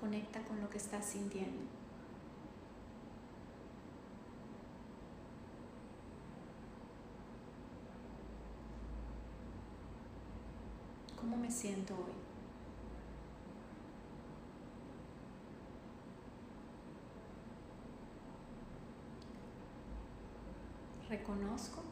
[0.00, 1.62] Conecta con lo que estás sintiendo.
[11.20, 12.12] ¿Cómo me siento hoy?
[21.08, 21.82] Reconozco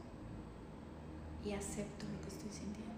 [1.44, 2.95] y acepto lo que estoy sintiendo.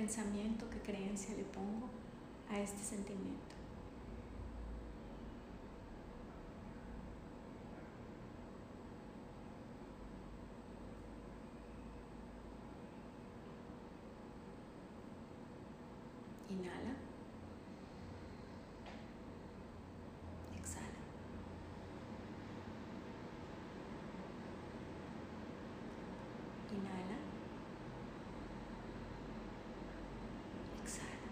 [0.00, 1.86] Pensamiento, qué creencia le pongo
[2.48, 3.54] a este sentimiento.
[16.48, 16.94] Inhala.
[20.56, 21.00] Exhala.
[26.72, 27.18] Inhala.
[30.82, 31.28] Exhala.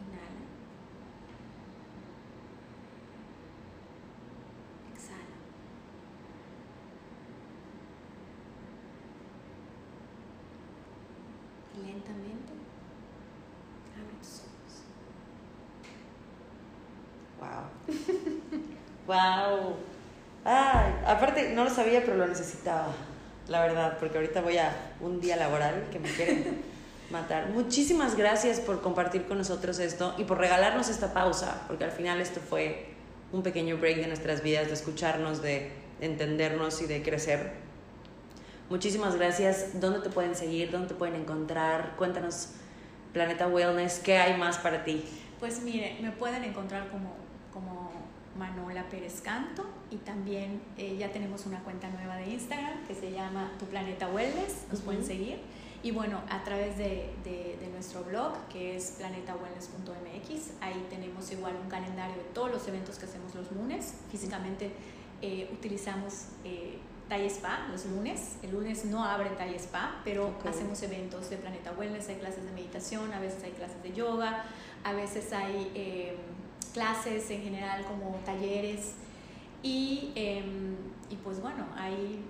[0.00, 0.44] Inhala.
[4.94, 5.36] Exhala.
[11.74, 12.52] Y lentamente
[13.96, 14.82] abre tus ojos.
[19.06, 19.76] Wow.
[20.44, 22.88] Ay, aparte no lo sabía, pero lo necesitaba.
[23.48, 26.62] La verdad, porque ahorita voy a un día laboral que me quieren
[27.10, 27.50] matar.
[27.50, 32.20] Muchísimas gracias por compartir con nosotros esto y por regalarnos esta pausa, porque al final
[32.20, 32.86] esto fue
[33.32, 37.52] un pequeño break de nuestras vidas, de escucharnos, de entendernos y de crecer.
[38.70, 39.80] Muchísimas gracias.
[39.80, 40.70] ¿Dónde te pueden seguir?
[40.70, 41.94] ¿Dónde te pueden encontrar?
[41.96, 42.50] Cuéntanos,
[43.12, 45.04] Planeta Wellness, ¿qué hay más para ti?
[45.38, 47.14] Pues mire, me pueden encontrar como
[48.46, 53.12] Manola Pérez Canto y también eh, ya tenemos una cuenta nueva de Instagram que se
[53.12, 55.08] llama Tu Planeta Wellness, nos pueden Ujú.
[55.10, 55.38] seguir.
[55.84, 61.54] Y bueno, a través de, de- de nuestro blog que es planetawellness.mx, ahí tenemos igual
[61.62, 63.94] un calendario de todos los eventos que hacemos los lunes.
[64.10, 64.72] Físicamente
[65.22, 66.78] eh, utilizamos eh,
[67.28, 68.36] Spa los lunes.
[68.42, 70.46] El lunes no abre Thai Spa, pero Ok.
[70.46, 74.44] hacemos eventos de Planeta Wellness, hay clases de meditación, a veces hay clases de yoga,
[74.82, 76.16] a veces hay eh,
[76.66, 78.92] clases en general como talleres
[79.62, 80.42] y, eh,
[81.10, 82.24] y pues bueno, ahí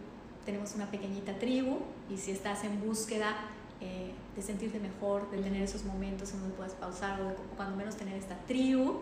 [0.44, 1.78] tenemos una pequeñita tribu
[2.10, 3.36] y si estás en búsqueda
[3.80, 7.96] eh, de sentirte mejor, de tener esos momentos en donde puedas pausar o cuando menos
[7.96, 9.00] tener esta tribu,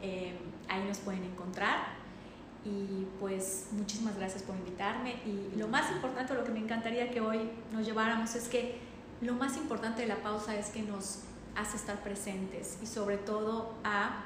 [0.00, 0.34] eh,
[0.68, 2.00] ahí nos pueden encontrar.
[2.64, 5.16] Y pues muchísimas gracias por invitarme.
[5.26, 8.78] Y lo más importante, lo que me encantaría que hoy nos lleváramos es que
[9.20, 11.20] lo más importante de la pausa es que nos
[11.54, 14.24] hace estar presentes y sobre todo a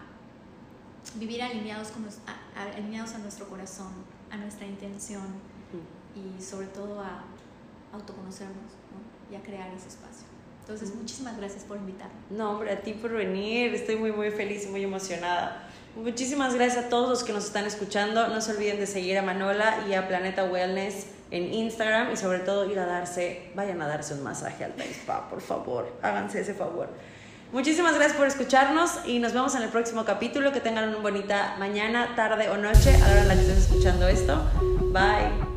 [1.15, 3.93] vivir alineados, con nos- a, alineados a nuestro corazón,
[4.31, 5.23] a nuestra intención
[6.15, 7.23] y sobre todo a
[7.93, 8.57] autoconocernos
[8.91, 9.33] ¿no?
[9.33, 10.27] y a crear ese espacio.
[10.61, 10.99] Entonces, Mm.
[10.99, 12.15] muchísimas gracias por invitarme.
[12.31, 13.75] No, hombre, a ti por venir.
[13.75, 15.69] Estoy muy, muy feliz y muy emocionada.
[15.95, 18.29] Muchísimas gracias a todos los que nos están escuchando.
[18.29, 22.41] No se olviden de seguir a Manola y a Planeta Wellness en Instagram y sobre
[22.41, 25.91] todo ir a darse, vayan a darse un masaje al Spa, por favor.
[26.03, 26.89] Háganse ese favor.
[27.53, 30.53] Muchísimas gracias por escucharnos y nos vemos en el próximo capítulo.
[30.53, 33.59] Que tengan una bonita mañana, tarde o noche a la hora en la que estés
[33.59, 34.43] escuchando esto.
[34.93, 35.56] Bye.